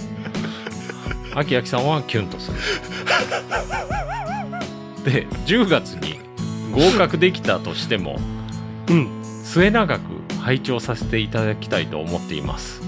[1.35, 2.57] 秋秋さんはキュンとする。
[5.03, 6.19] で10月に
[6.71, 8.19] 合格できたとしても
[8.89, 9.09] うん。
[9.43, 10.01] 末永く
[10.41, 12.81] 拝聴させていただきたいと思っています。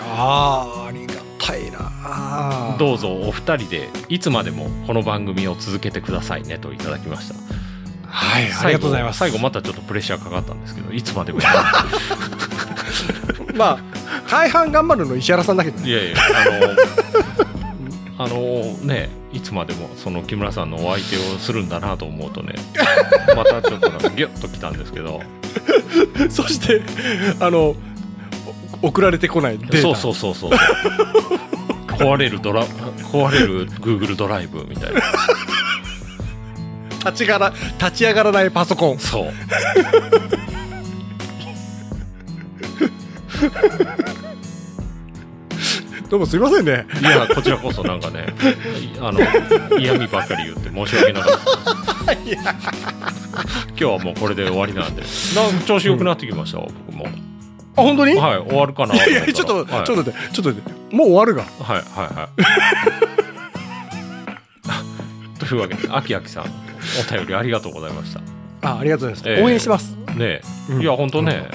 [0.00, 2.76] ああありがたいな。
[2.78, 7.34] どうぞお二人でいつまでもこの番組を続けてくださいねといただきました。
[8.06, 9.18] はいありがとうございます。
[9.18, 11.40] 最後またちょっとプレッシャーかかったんですけどいつまでも
[13.54, 13.78] まあ
[14.30, 15.88] 大半頑張るの石原さんだけどね。
[15.88, 16.16] いやいや
[18.18, 22.54] あのあのねいつまでもその木村さんのお相手をするんだなと思うとね
[23.34, 25.20] またちょっとなんかギュッときたんですけど。
[26.30, 26.80] そして
[27.40, 27.76] あのお
[28.82, 29.78] 送られてこないデータ。
[29.78, 30.50] そうそうそうそう。
[31.86, 32.66] 壊れるドラ
[33.12, 35.00] 壊れる Google ドライブみたいな。
[36.98, 38.98] 立ちがら立ち上がらないパソコン。
[38.98, 39.32] そう。
[46.08, 46.86] どうもすいませんね。
[47.00, 48.26] いやこちらこそなんかね
[49.00, 49.20] あの
[49.78, 51.38] 嫌味ばっかり言って申し訳なかっ
[52.04, 52.12] た。
[52.12, 55.02] 今日はもうこれで終わりなんで。
[55.34, 57.06] なんか調子良くなってきましたわ、僕も
[57.76, 61.82] あ本当に、はい終わるかないやいやちょっと、はい、ちょっと待ってちょっと待ってもう終わるがはいは
[62.12, 62.28] いはい。
[65.38, 68.20] というわけで、あきあきさん、お便りありがとうございました。
[68.62, 69.42] あありがとうございます、ええ。
[69.44, 69.96] 応援してます。
[70.16, 70.82] ねえ、うん。
[70.82, 71.48] いや、本当ね、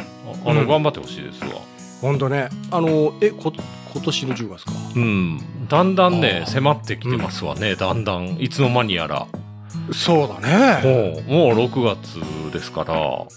[0.45, 1.61] ああの、うん頑張ってほしいですわ。
[2.01, 2.49] 本当ね。
[2.69, 3.53] あのえこ
[3.93, 4.71] 今年の10月か？
[4.95, 9.25] うん、だんだんね、迫ってきてますわね、だんだん、いつの間にやら。
[9.93, 11.23] そうだね。
[11.27, 13.27] もう、もう6月ですから、は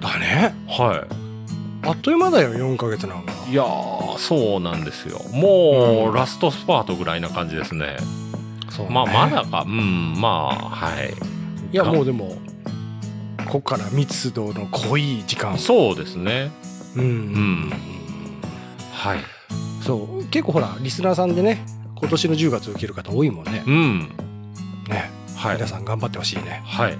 [0.00, 0.54] だね。
[0.66, 1.29] い。
[1.82, 5.18] あっという間だよ4ヶ月なんかいやー、そうなんですよ。
[5.32, 7.96] もう、うんラストスパートぐらいな感じですね。
[8.70, 11.14] そうねまあ、まだか、うん、まあ、はい。
[11.72, 12.36] いやもうでも
[13.46, 16.50] ここから密度の濃い時間そうですね。
[16.96, 17.72] うん、ん
[18.92, 19.18] はい。
[19.82, 21.64] そう結構ほらリスナーさんでね
[21.96, 23.98] 今年の10月受ける方多いもんねうん。
[24.88, 25.66] ね、はい皆。
[25.66, 26.98] さん頑張ってほしいねはい。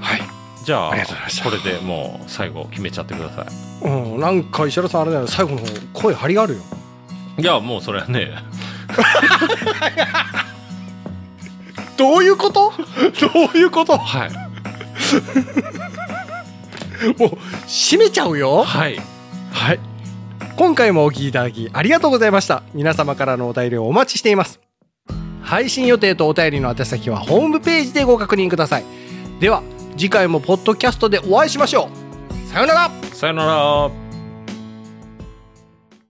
[0.00, 0.37] はい
[0.68, 0.96] じゃあこ
[1.48, 3.46] れでもう最後決めちゃってくださ
[3.80, 5.64] うんなんか石原さんあれだよ最後の方
[5.94, 6.60] 声張りがあるよ。
[7.38, 8.32] いいやもうそれはね。
[11.96, 12.70] どういうこと？
[13.18, 13.96] どういうこと？
[13.96, 14.30] はい。
[17.18, 18.62] もう閉めちゃうよ。
[18.62, 19.00] はい。
[19.50, 19.80] はい。
[20.54, 22.62] 今回もお聞きいただきありがとうございました。
[22.74, 24.60] 皆様からのお便りをお待ちしています。
[25.40, 28.84] 配信予定とお便りの宛先はホームページでご確認ください。
[29.40, 29.62] では
[29.98, 32.48] 次回もポッドキャストでお会いしましょう。
[32.48, 32.90] さようなら。
[33.12, 34.07] さよなら。